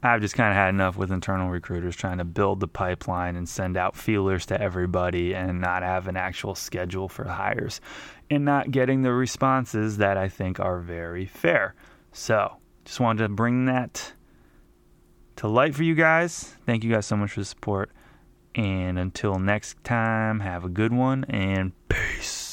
I've 0.03 0.21
just 0.21 0.35
kind 0.35 0.49
of 0.49 0.55
had 0.55 0.69
enough 0.69 0.95
with 0.95 1.11
internal 1.11 1.49
recruiters 1.49 1.95
trying 1.95 2.19
to 2.19 2.25
build 2.25 2.59
the 2.59 2.67
pipeline 2.67 3.35
and 3.35 3.49
send 3.49 3.77
out 3.77 3.95
feelers 3.95 4.45
to 4.47 4.61
everybody 4.61 5.33
and 5.33 5.59
not 5.59 5.81
have 5.81 6.07
an 6.07 6.15
actual 6.15 6.55
schedule 6.55 7.09
for 7.09 7.25
hires 7.25 7.81
and 8.29 8.45
not 8.45 8.71
getting 8.71 9.01
the 9.01 9.11
responses 9.11 9.97
that 9.97 10.17
I 10.17 10.29
think 10.29 10.59
are 10.59 10.79
very 10.79 11.25
fair. 11.25 11.73
So, 12.11 12.57
just 12.85 12.99
wanted 12.99 13.23
to 13.23 13.29
bring 13.29 13.65
that 13.65 14.13
to 15.37 15.47
light 15.47 15.75
for 15.75 15.83
you 15.83 15.95
guys. 15.95 16.55
Thank 16.65 16.83
you 16.83 16.91
guys 16.91 17.05
so 17.05 17.17
much 17.17 17.31
for 17.31 17.41
the 17.41 17.45
support. 17.45 17.91
And 18.55 18.97
until 18.97 19.39
next 19.39 19.83
time, 19.83 20.39
have 20.39 20.63
a 20.63 20.69
good 20.69 20.93
one 20.93 21.25
and 21.25 21.73
peace. 21.89 22.46